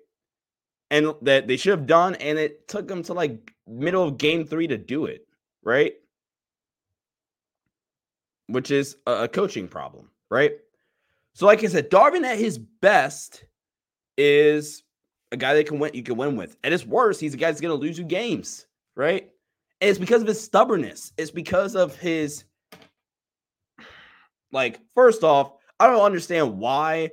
And 0.91 1.15
that 1.23 1.47
they 1.47 1.57
should 1.57 1.71
have 1.71 1.87
done, 1.87 2.15
and 2.17 2.39
it 2.39 2.69
took 2.69 2.89
them 2.89 3.03
to 3.05 3.13
like 3.13 3.53
middle 3.67 4.05
of 4.09 4.19
game 4.19 4.45
three 4.45 4.67
to 4.69 4.79
do 4.79 5.07
it, 5.07 5.27
right? 5.63 5.95
Which 8.47 8.71
is 8.71 8.97
a, 9.07 9.29
coaching 9.29 9.69
problem, 9.69 10.11
right? 10.31 10.53
So, 11.35 11.47
like 11.47 11.63
I 11.63 11.69
said, 11.69 11.91
Darvin 11.91 12.25
at 12.25 12.39
his 12.39 12.59
best 12.59 13.45
is 14.17 14.83
a 15.33 15.37
guy 15.37 15.55
that 15.55 15.67
can 15.67 15.79
win 15.79 15.93
you 15.95 16.03
can 16.03 16.17
win 16.17 16.37
with. 16.37 16.57
At 16.65 16.73
his 16.73 16.87
worst, 16.87 17.21
he's 17.21 17.35
a 17.35 17.37
guy 17.37 17.51
that's 17.51 17.61
gonna 17.61 17.75
lose 17.75 17.99
you 17.99 18.05
games, 18.05 18.67
right? 18.97 19.31
And 19.81 19.89
it's 19.89 19.99
because 19.99 20.23
of 20.23 20.29
his 20.29 20.43
stubbornness. 20.43 21.13
It's 21.17 21.31
because 21.31 21.75
of 21.75 21.97
his 21.97 22.45
like, 24.53 24.81
first 24.95 25.23
off, 25.23 25.53
I 25.79 25.87
don't 25.87 26.03
understand 26.03 26.59
why 26.59 27.11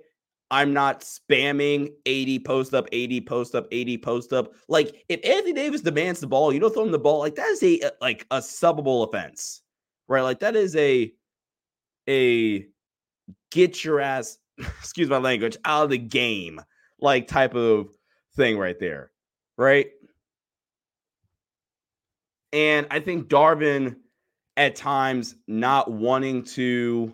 I'm 0.50 0.74
not 0.74 1.02
spamming 1.02 1.92
AD 2.06 2.46
post 2.46 2.74
up, 2.74 2.88
AD 2.94 3.26
post 3.26 3.56
up, 3.56 3.68
AD 3.72 4.02
post 4.02 4.34
up. 4.34 4.54
Like, 4.68 5.06
if 5.10 5.20
Anthony 5.26 5.54
Davis 5.54 5.82
demands 5.82 6.20
the 6.20 6.28
ball, 6.28 6.54
you 6.54 6.60
don't 6.60 6.74
throw 6.74 6.84
him 6.84 6.92
the 6.92 7.00
ball. 7.00 7.20
Like, 7.20 7.36
that 7.36 7.48
is 7.48 7.64
a 7.64 7.82
uh, 7.82 7.90
like 8.02 8.26
a 8.32 8.38
subbable 8.38 9.08
offense, 9.08 9.62
right? 10.08 10.22
Like, 10.22 10.40
that 10.40 10.56
is 10.56 10.76
a 10.76 11.12
a 12.08 12.66
get 13.52 13.84
your 13.84 14.00
ass, 14.00 14.38
excuse 14.58 15.10
my 15.10 15.18
language, 15.18 15.58
out 15.66 15.86
of 15.86 15.90
the 15.90 15.98
game, 15.98 16.62
like 17.00 17.28
type 17.28 17.56
of 17.56 17.90
thing 18.36 18.58
right 18.58 18.80
there, 18.80 19.12
right? 19.58 19.88
And 22.54 22.88
I 22.90 23.02
think 23.02 23.28
Darvin 23.28 23.98
at 24.56 24.76
times 24.76 25.36
not 25.48 25.92
wanting 25.92 26.44
to 26.44 27.14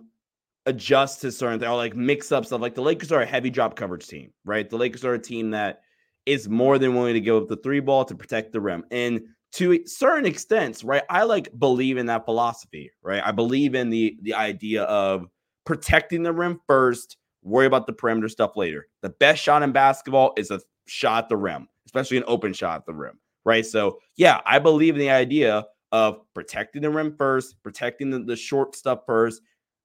adjust 0.66 1.22
to 1.22 1.32
certain 1.32 1.60
things 1.60 1.70
or 1.70 1.76
like 1.76 1.96
mix 1.96 2.32
up 2.32 2.46
stuff. 2.46 2.62
Like 2.62 2.76
the 2.76 2.82
Lakers 2.82 3.12
are 3.12 3.22
a 3.22 3.26
heavy 3.26 3.50
drop 3.50 3.76
coverage 3.76 4.08
team, 4.08 4.32
right? 4.46 4.70
The 4.70 4.78
Lakers 4.78 5.04
are 5.04 5.14
a 5.14 5.20
team 5.20 5.52
that 5.52 5.82
is 6.26 6.48
more 6.48 6.78
than 6.78 6.96
willing 6.96 7.14
to 7.14 7.22
give 7.22 7.36
up 7.36 7.48
the 7.50 7.58
three 7.58 7.80
ball 7.80 8.06
to 8.06 8.16
protect 8.16 8.54
the 8.54 8.62
rim. 8.62 8.86
And 8.92 9.22
to 9.54 9.86
certain 9.86 10.26
extents, 10.26 10.84
right? 10.84 11.04
I 11.10 11.24
like 11.24 11.48
believe 11.58 11.98
in 11.98 12.08
that 12.08 12.26
philosophy, 12.26 12.92
right? 13.04 13.22
I 13.24 13.32
believe 13.32 13.76
in 13.76 13.90
the 13.90 14.18
the 14.22 14.34
idea 14.34 14.84
of 14.84 15.28
protecting 15.66 16.24
the 16.24 16.34
rim 16.34 16.60
first, 16.68 17.18
worry 17.44 17.66
about 17.66 17.86
the 17.86 17.94
perimeter 17.94 18.30
stuff 18.30 18.56
later. 18.56 18.88
The 19.02 19.10
best 19.10 19.44
shot 19.44 19.64
in 19.64 19.72
basketball 19.72 20.34
is 20.38 20.50
a 20.50 20.60
shot 20.88 21.26
at 21.26 21.30
the 21.30 21.38
rim, 21.38 21.68
especially 21.86 22.18
an 22.18 22.24
open 22.26 22.54
shot 22.54 22.78
at 22.78 22.86
the 22.86 22.94
rim, 22.94 23.20
right? 23.46 23.66
So, 23.66 24.00
yeah, 24.18 24.42
I 24.46 24.60
believe 24.60 24.96
in 24.96 25.00
the 25.00 25.12
idea 25.12 25.66
of 25.92 26.22
protecting 26.34 26.82
the 26.82 26.90
rim 26.90 27.16
first, 27.16 27.56
protecting 27.64 28.10
the, 28.10 28.20
the 28.20 28.36
short 28.36 28.76
stuff 28.76 29.02
first, 29.06 29.42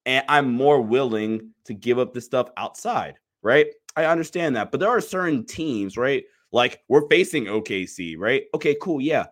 and 0.09 0.25
I'm 0.27 0.51
more 0.51 0.81
willing 0.81 1.51
to 1.67 1.75
give 1.75 1.99
up 1.99 2.15
the 2.15 2.23
stuff 2.23 2.49
outside, 2.57 3.19
right? 3.43 3.67
I 3.95 4.07
understand 4.07 4.57
that. 4.57 4.71
But 4.71 4.81
there 4.81 4.89
are 4.89 5.03
certain 5.03 5.45
teams, 5.45 5.99
right? 5.99 6.25
Like 6.51 6.81
we're 6.89 7.07
facing 7.09 7.45
OKC, 7.45 8.17
right? 8.19 8.45
Okay, 8.55 8.75
cool. 8.81 9.03
Yeah. 9.03 9.27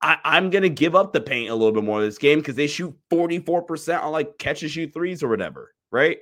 I, 0.00 0.18
am 0.24 0.52
to 0.52 0.68
give 0.68 0.94
up 0.94 1.12
the 1.12 1.20
paint 1.20 1.50
a 1.50 1.54
little 1.56 1.72
bit 1.72 1.82
more 1.82 2.00
this 2.00 2.16
game 2.16 2.38
because 2.38 2.54
they 2.54 2.68
shoot 2.68 2.96
44% 3.10 4.00
on 4.00 4.12
like 4.12 4.38
catch 4.38 4.62
and 4.62 4.70
shoot 4.70 4.94
threes 4.94 5.24
or 5.24 5.28
whatever, 5.28 5.74
right? 5.90 6.18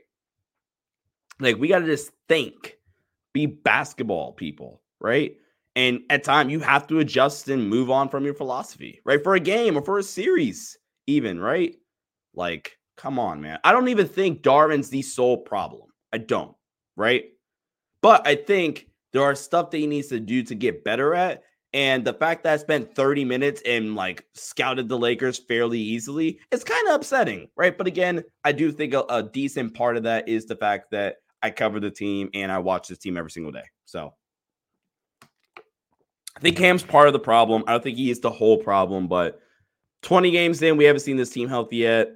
Like 1.39 1.59
we 1.59 1.69
got 1.69 1.81
to 1.81 1.87
just 1.87 2.13
think, 2.31 2.79
be 3.35 3.45
basketball 3.45 4.33
people, 4.33 4.81
right? 4.99 5.37
And 5.75 6.01
at 6.09 6.25
time 6.25 6.49
you 6.49 6.61
have 6.61 6.87
to 6.87 7.01
adjust 7.01 7.51
and 7.51 7.69
move 7.69 7.91
on 7.91 8.09
from 8.09 8.25
your 8.25 8.33
philosophy, 8.33 9.03
right? 9.05 9.23
For 9.23 9.35
a 9.35 9.41
game 9.41 9.77
or 9.77 9.83
for 9.83 9.99
a 9.99 10.03
series, 10.03 10.79
even, 11.07 11.39
right? 11.39 11.77
Like 12.33 12.79
Come 12.97 13.19
on, 13.19 13.41
man. 13.41 13.59
I 13.63 13.73
don't 13.73 13.89
even 13.89 14.09
think 14.09 14.43
Darvin's 14.43 14.89
the 14.89 15.03
sole 15.03 15.39
problem. 15.39 15.89
I 16.13 16.19
don't, 16.19 16.55
right? 16.97 17.25
But 18.01 18.27
I 18.27 18.37
think 18.37 18.89
there 19.13 19.23
are 19.23 19.35
stuff 19.35 19.71
that 19.71 19.79
he 19.79 19.87
needs 19.87 20.09
to 20.09 20.21
do 20.21 20.43
to 20.45 20.55
get 20.55 20.85
better 20.85 21.15
at. 21.15 21.43
And 21.73 22.05
the 22.05 22.15
fact 22.15 22.45
that 22.45 22.55
I 22.55 22.57
spent 22.57 22.95
30 22.95 23.25
minutes 23.25 23.61
and 23.67 23.95
like 23.95 24.25
scouted 24.35 24.89
the 24.89 24.99
Lakers 24.99 25.39
fairly 25.39 25.79
easily, 25.79 26.41
it's 26.51 26.65
kind 26.65 26.89
of 26.89 26.95
upsetting, 26.95 27.49
right? 27.57 27.77
But 27.77 27.87
again, 27.87 28.25
I 28.45 28.53
do 28.53 28.73
think 28.73 28.95
a, 28.95 29.05
a 29.11 29.23
decent 29.23 29.75
part 29.75 29.97
of 29.97 30.05
that 30.05 30.29
is 30.29 30.47
the 30.47 30.57
fact 30.57 30.91
that 30.93 31.17
I 31.43 31.51
cover 31.51 31.81
the 31.81 31.91
team 31.91 32.31
and 32.33 32.51
I 32.51 32.59
watch 32.59 32.89
this 32.89 32.99
team 32.99 33.17
every 33.17 33.31
single 33.31 33.53
day. 33.53 33.65
So 33.85 34.15
I 36.37 36.41
think 36.41 36.57
Cam's 36.57 36.83
part 36.83 37.09
of 37.09 37.13
the 37.13 37.19
problem. 37.19 37.65
I 37.67 37.73
don't 37.73 37.83
think 37.83 37.99
he 37.99 38.11
is 38.11 38.21
the 38.21 38.31
whole 38.31 38.59
problem, 38.59 39.07
but 39.07 39.41
20 40.03 40.31
games 40.31 40.63
in, 40.63 40.77
we 40.77 40.85
haven't 40.85 41.01
seen 41.01 41.17
this 41.17 41.31
team 41.31 41.49
healthy 41.49 41.77
yet. 41.77 42.09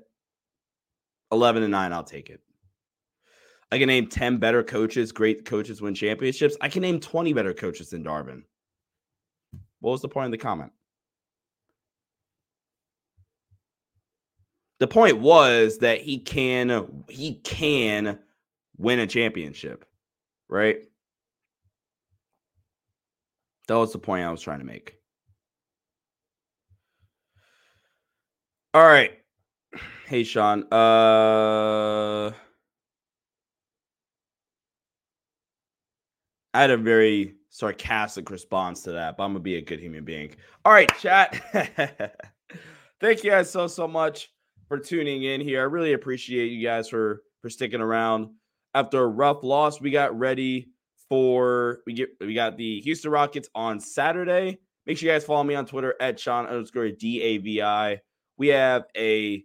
11 1.32 1.62
and 1.62 1.72
9, 1.72 1.92
I'll 1.92 2.04
take 2.04 2.30
it. 2.30 2.40
I 3.72 3.78
can 3.78 3.86
name 3.86 4.08
10 4.08 4.38
better 4.38 4.62
coaches, 4.64 5.12
great 5.12 5.44
coaches 5.44 5.80
win 5.80 5.94
championships. 5.94 6.56
I 6.60 6.68
can 6.68 6.82
name 6.82 6.98
20 6.98 7.32
better 7.32 7.54
coaches 7.54 7.90
than 7.90 8.04
Darvin. 8.04 8.42
What 9.80 9.92
was 9.92 10.02
the 10.02 10.08
point 10.08 10.26
of 10.26 10.32
the 10.32 10.38
comment? 10.38 10.72
The 14.80 14.88
point 14.88 15.18
was 15.18 15.78
that 15.78 16.00
he 16.00 16.18
can 16.18 17.04
he 17.08 17.34
can 17.34 18.18
win 18.78 18.98
a 18.98 19.06
championship, 19.06 19.84
right? 20.48 20.78
That 23.68 23.74
was 23.74 23.92
the 23.92 23.98
point 23.98 24.24
I 24.24 24.30
was 24.30 24.40
trying 24.40 24.60
to 24.60 24.64
make. 24.64 24.96
All 28.72 28.82
right. 28.82 29.19
Hey, 30.10 30.24
Sean. 30.24 30.64
Uh, 30.72 32.32
I 36.52 36.60
had 36.60 36.72
a 36.72 36.76
very 36.76 37.36
sarcastic 37.50 38.28
response 38.28 38.82
to 38.82 38.90
that, 38.90 39.16
but 39.16 39.22
I'm 39.22 39.30
gonna 39.30 39.38
be 39.38 39.54
a 39.54 39.62
good 39.62 39.78
human 39.78 40.04
being. 40.04 40.34
All 40.64 40.72
right, 40.72 40.90
chat. 40.98 41.40
Thank 43.00 43.22
you 43.22 43.30
guys 43.30 43.52
so 43.52 43.68
so 43.68 43.86
much 43.86 44.32
for 44.66 44.80
tuning 44.80 45.22
in 45.22 45.40
here. 45.40 45.60
I 45.60 45.66
really 45.66 45.92
appreciate 45.92 46.48
you 46.48 46.66
guys 46.66 46.88
for 46.88 47.22
for 47.40 47.48
sticking 47.48 47.80
around. 47.80 48.30
After 48.74 49.04
a 49.04 49.06
rough 49.06 49.44
loss, 49.44 49.80
we 49.80 49.92
got 49.92 50.18
ready 50.18 50.70
for 51.08 51.82
we 51.86 51.92
get 51.92 52.08
we 52.18 52.34
got 52.34 52.56
the 52.56 52.80
Houston 52.80 53.12
Rockets 53.12 53.48
on 53.54 53.78
Saturday. 53.78 54.58
Make 54.86 54.98
sure 54.98 55.08
you 55.08 55.14
guys 55.14 55.24
follow 55.24 55.44
me 55.44 55.54
on 55.54 55.66
Twitter 55.66 55.94
at 56.00 56.18
Sean 56.18 56.46
underscore 56.46 56.90
D 56.90 57.22
A 57.22 57.38
V 57.38 57.62
I. 57.62 58.00
We 58.38 58.48
have 58.48 58.86
a 58.96 59.44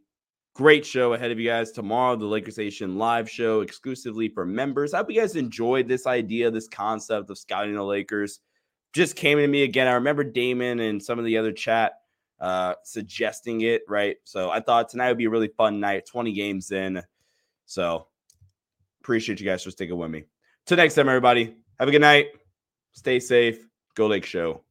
Great 0.55 0.85
show 0.85 1.11
ahead 1.11 1.31
of 1.31 1.39
you 1.39 1.49
guys 1.49 1.73
tomorrow, 1.73 2.15
the 2.15 2.25
Lakers 2.25 2.57
Nation 2.57 2.97
live 2.97 3.29
show 3.29 3.59
exclusively 3.59 4.29
for 4.29 4.45
members. 4.45 4.93
I 4.93 4.97
hope 4.99 5.11
you 5.11 5.19
guys 5.19 5.35
enjoyed 5.35 5.89
this 5.89 6.07
idea, 6.07 6.49
this 6.49 6.69
concept 6.69 7.29
of 7.29 7.37
scouting 7.37 7.75
the 7.75 7.83
Lakers. 7.83 8.39
Just 8.93 9.17
came 9.17 9.37
to 9.37 9.47
me 9.47 9.63
again. 9.63 9.87
I 9.87 9.95
remember 9.95 10.23
Damon 10.23 10.79
and 10.79 11.03
some 11.03 11.19
of 11.19 11.25
the 11.25 11.37
other 11.37 11.51
chat 11.51 11.95
uh, 12.39 12.75
suggesting 12.85 13.61
it, 13.61 13.81
right? 13.89 14.15
So 14.23 14.49
I 14.49 14.61
thought 14.61 14.87
tonight 14.87 15.09
would 15.09 15.17
be 15.17 15.25
a 15.25 15.29
really 15.29 15.51
fun 15.57 15.81
night, 15.81 16.05
20 16.05 16.31
games 16.31 16.71
in. 16.71 17.01
So 17.65 18.07
appreciate 19.01 19.41
you 19.41 19.45
guys 19.45 19.61
for 19.61 19.71
sticking 19.71 19.97
with 19.97 20.09
me. 20.09 20.23
Till 20.65 20.77
next 20.77 20.95
time, 20.95 21.09
everybody. 21.09 21.53
Have 21.79 21.89
a 21.89 21.91
good 21.91 21.99
night. 21.99 22.27
Stay 22.93 23.19
safe. 23.19 23.59
Go 23.95 24.07
Lake 24.07 24.25
Show. 24.25 24.61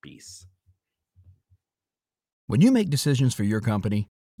Peace. 0.00 0.46
When 2.46 2.60
you 2.60 2.70
make 2.70 2.88
decisions 2.88 3.34
for 3.34 3.44
your 3.44 3.60
company, 3.60 4.08